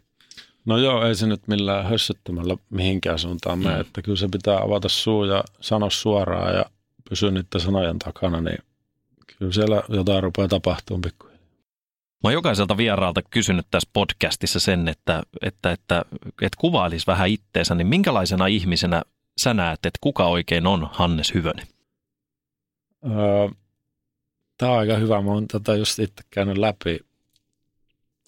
No 0.66 0.78
joo, 0.78 1.08
ei 1.08 1.16
se 1.16 1.28
nyt 1.28 1.48
millään 1.48 1.86
hössöttämällä 1.86 2.58
mihinkään 2.70 3.20
suuntaan 3.20 3.60
mene, 3.60 3.76
mm. 3.76 3.82
että 3.82 4.02
kyllä 4.02 4.18
se 4.18 4.28
pitää 4.32 4.58
avata 4.58 4.90
suu 4.90 5.24
ja 5.24 5.44
sanoa 5.62 5.90
suoraan 5.90 6.56
ja 6.56 6.66
pysyä 7.10 7.32
niiden 7.32 7.62
sanojen 7.62 8.00
takana, 8.00 8.42
niin 8.42 8.60
kyllä 9.38 9.52
siellä 9.52 9.84
jotain 9.90 10.24
rupeaa 10.24 10.48
tapahtumaan 10.48 11.02
pikkuhiljaa. 11.02 11.29
Mä 12.24 12.28
oon 12.28 12.34
jokaiselta 12.34 12.78
vieraalta 12.78 13.22
kysynyt 13.22 13.68
tässä 13.72 13.90
podcastissa 13.94 14.60
sen, 14.60 14.88
että, 14.88 15.24
että, 15.42 15.72
että, 15.72 16.06
että 16.42 16.58
kuvailisi 16.58 17.08
vähän 17.08 17.30
itteensä, 17.30 17.76
niin 17.76 17.88
minkälaisena 17.88 18.48
ihmisenä 18.48 19.02
sä 19.42 19.54
näet, 19.54 19.86
että 19.86 20.00
kuka 20.02 20.28
oikein 20.28 20.68
on 20.68 20.90
Hannes 20.92 21.34
Hyvönen? 21.34 21.68
Öö, 23.06 23.50
Tämä 24.58 24.72
on 24.72 24.80
aika 24.80 24.96
hyvä, 24.96 25.22
mä 25.22 25.32
oon 25.32 25.48
tätä 25.48 25.76
just 25.76 26.00
itse 26.00 26.24
käynyt 26.30 26.58
läpi 26.58 27.00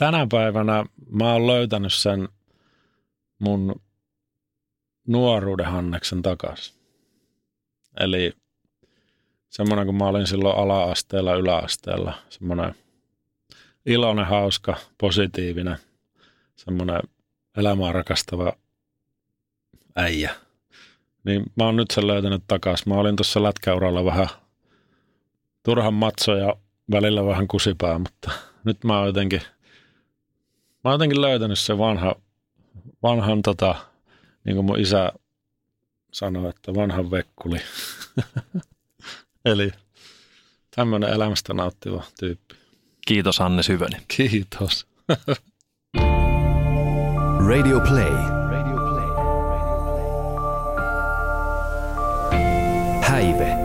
tänä 0.02 0.28
päivänä 0.32 0.86
mä 1.10 1.34
oon 1.34 1.48
löytänyt 1.48 1.94
sen 1.94 2.30
mun 3.40 3.82
nuoruuden 5.08 5.66
Hanneksen 5.66 6.22
takaisin. 6.22 6.76
Eli 8.00 8.34
semmoinen, 9.50 9.86
kun 9.86 9.96
mä 9.96 10.08
olin 10.08 10.28
silloin 10.28 10.58
ala-asteella, 10.58 11.36
yläasteella, 11.36 12.14
semmoinen 12.30 12.76
iloinen, 13.86 14.26
hauska, 14.26 14.76
positiivinen, 14.98 15.78
semmoinen 16.56 17.00
elämää 17.58 17.92
rakastava 17.92 18.54
äijä. 19.96 20.36
Niin 21.24 21.44
mä 21.56 21.64
oon 21.66 21.76
nyt 21.76 21.92
sen 21.92 22.08
löytänyt 22.08 22.44
takaisin. 22.48 22.90
Mä 22.90 22.96
olin 22.96 23.16
tuossa 23.16 23.44
lätkäuralla 23.44 24.06
vähän 24.06 24.28
turhan 25.64 25.94
matso 25.94 26.36
ja 26.36 26.56
välillä 26.92 27.26
vähän 27.26 27.48
kusipää, 27.48 28.00
mutta 28.00 28.32
nyt 28.64 28.84
mä 28.84 28.98
oon 28.98 29.08
jotenkin– 29.08 29.42
mä 30.84 30.90
oon 30.90 30.94
jotenkin 30.94 31.22
löytänyt 31.22 31.60
se 31.60 31.78
vanha, 31.78 32.16
vanhan 33.04 33.42
tota, 33.42 33.76
niin 34.44 34.56
kuin 34.56 34.66
mun 34.66 34.80
isä 34.80 35.12
sanoi, 36.14 36.50
että 36.50 36.74
vanhan 36.76 37.12
vekkuli. 37.12 37.58
Eli 39.46 39.72
tämmöinen 40.76 41.10
elämästä 41.10 41.54
nauttiva 41.54 42.04
tyyppi. 42.20 42.56
Kiitos 43.08 43.40
Hannes 43.40 43.70
Hyvönen. 43.70 44.02
Kiitos. 44.08 44.88
Radio 47.48 47.80
Play. 47.80 48.14
Häive. 53.02 53.61